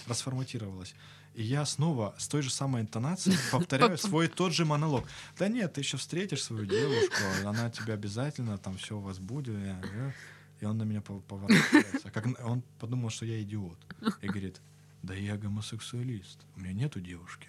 расформатировалась. 0.06 0.94
И 1.34 1.42
я 1.42 1.64
снова 1.64 2.14
с 2.18 2.28
той 2.28 2.42
же 2.42 2.50
самой 2.50 2.82
интонацией 2.82 3.38
повторяю 3.52 3.96
свой 3.98 4.28
тот 4.28 4.52
же 4.52 4.64
монолог. 4.64 5.06
Да 5.38 5.48
нет, 5.48 5.72
ты 5.72 5.80
еще 5.80 5.96
встретишь 5.96 6.42
свою 6.42 6.66
девушку, 6.66 7.22
она 7.44 7.70
тебя 7.70 7.94
обязательно, 7.94 8.58
там 8.58 8.76
все 8.76 8.96
у 8.96 9.00
вас 9.00 9.18
будет. 9.18 9.56
И 10.60 10.64
он 10.64 10.78
на 10.78 10.84
меня 10.84 11.00
пов- 11.00 11.22
поворачивается. 11.22 12.10
Как 12.10 12.26
он 12.44 12.62
подумал, 12.78 13.10
что 13.10 13.26
я 13.26 13.42
идиот. 13.42 13.78
И 14.20 14.26
говорит, 14.26 14.60
да 15.02 15.14
я 15.14 15.36
гомосексуалист, 15.36 16.38
у 16.56 16.60
меня 16.60 16.72
нету 16.72 17.00
девушки. 17.00 17.48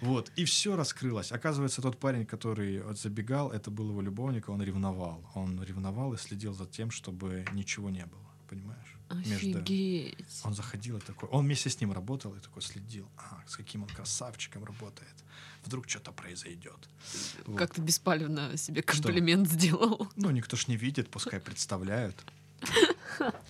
Вот, 0.00 0.32
и 0.36 0.44
все 0.44 0.76
раскрылось. 0.76 1.30
Оказывается, 1.32 1.82
тот 1.82 1.98
парень, 1.98 2.26
который 2.26 2.82
вот 2.82 2.98
забегал, 2.98 3.50
это 3.50 3.70
был 3.70 3.90
его 3.90 4.00
любовник, 4.00 4.48
он 4.48 4.62
ревновал. 4.62 5.22
Он 5.34 5.62
ревновал 5.62 6.14
и 6.14 6.16
следил 6.16 6.52
за 6.52 6.66
тем, 6.66 6.90
чтобы 6.90 7.44
ничего 7.52 7.90
не 7.90 8.06
было, 8.06 8.28
понимаешь? 8.48 8.97
Между- 9.10 9.58
Офигеть. 9.58 10.16
Он 10.44 10.54
заходил 10.54 10.98
и 10.98 11.00
такой, 11.00 11.28
он 11.30 11.44
вместе 11.44 11.70
с 11.70 11.80
ним 11.80 11.92
работал 11.92 12.34
и 12.34 12.40
такой 12.40 12.62
следил, 12.62 13.08
а, 13.16 13.42
с 13.46 13.56
каким 13.56 13.82
он 13.82 13.88
красавчиком 13.88 14.64
работает. 14.64 15.14
Вдруг 15.64 15.88
что-то 15.88 16.12
произойдет. 16.12 16.88
Вот. 17.46 17.58
Как 17.58 17.74
ты 17.74 17.80
беспалевно 17.80 18.56
себе 18.56 18.82
комплимент 18.82 19.48
сделал. 19.48 20.08
Ну, 20.16 20.30
никто 20.30 20.56
ж 20.56 20.68
не 20.68 20.76
видит, 20.76 21.10
пускай 21.10 21.40
представляют. 21.40 22.16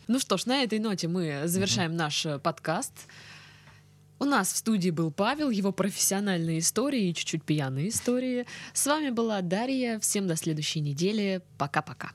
Ну 0.06 0.18
что 0.18 0.36
ж, 0.36 0.46
на 0.46 0.62
этой 0.62 0.78
ноте 0.78 1.08
мы 1.08 1.42
завершаем 1.46 1.96
наш 1.96 2.24
э, 2.26 2.38
подкаст. 2.38 2.92
У 4.20 4.24
нас 4.24 4.52
в 4.52 4.56
студии 4.56 4.90
был 4.90 5.10
Павел, 5.12 5.50
его 5.50 5.70
профессиональные 5.72 6.58
истории 6.58 7.08
и 7.08 7.14
чуть-чуть 7.14 7.44
пьяные 7.44 7.88
истории. 7.88 8.46
С 8.72 8.86
вами 8.86 9.10
была 9.10 9.40
Дарья. 9.42 10.00
Всем 10.00 10.26
до 10.26 10.36
следующей 10.36 10.80
недели. 10.80 11.42
Пока-пока. 11.56 12.12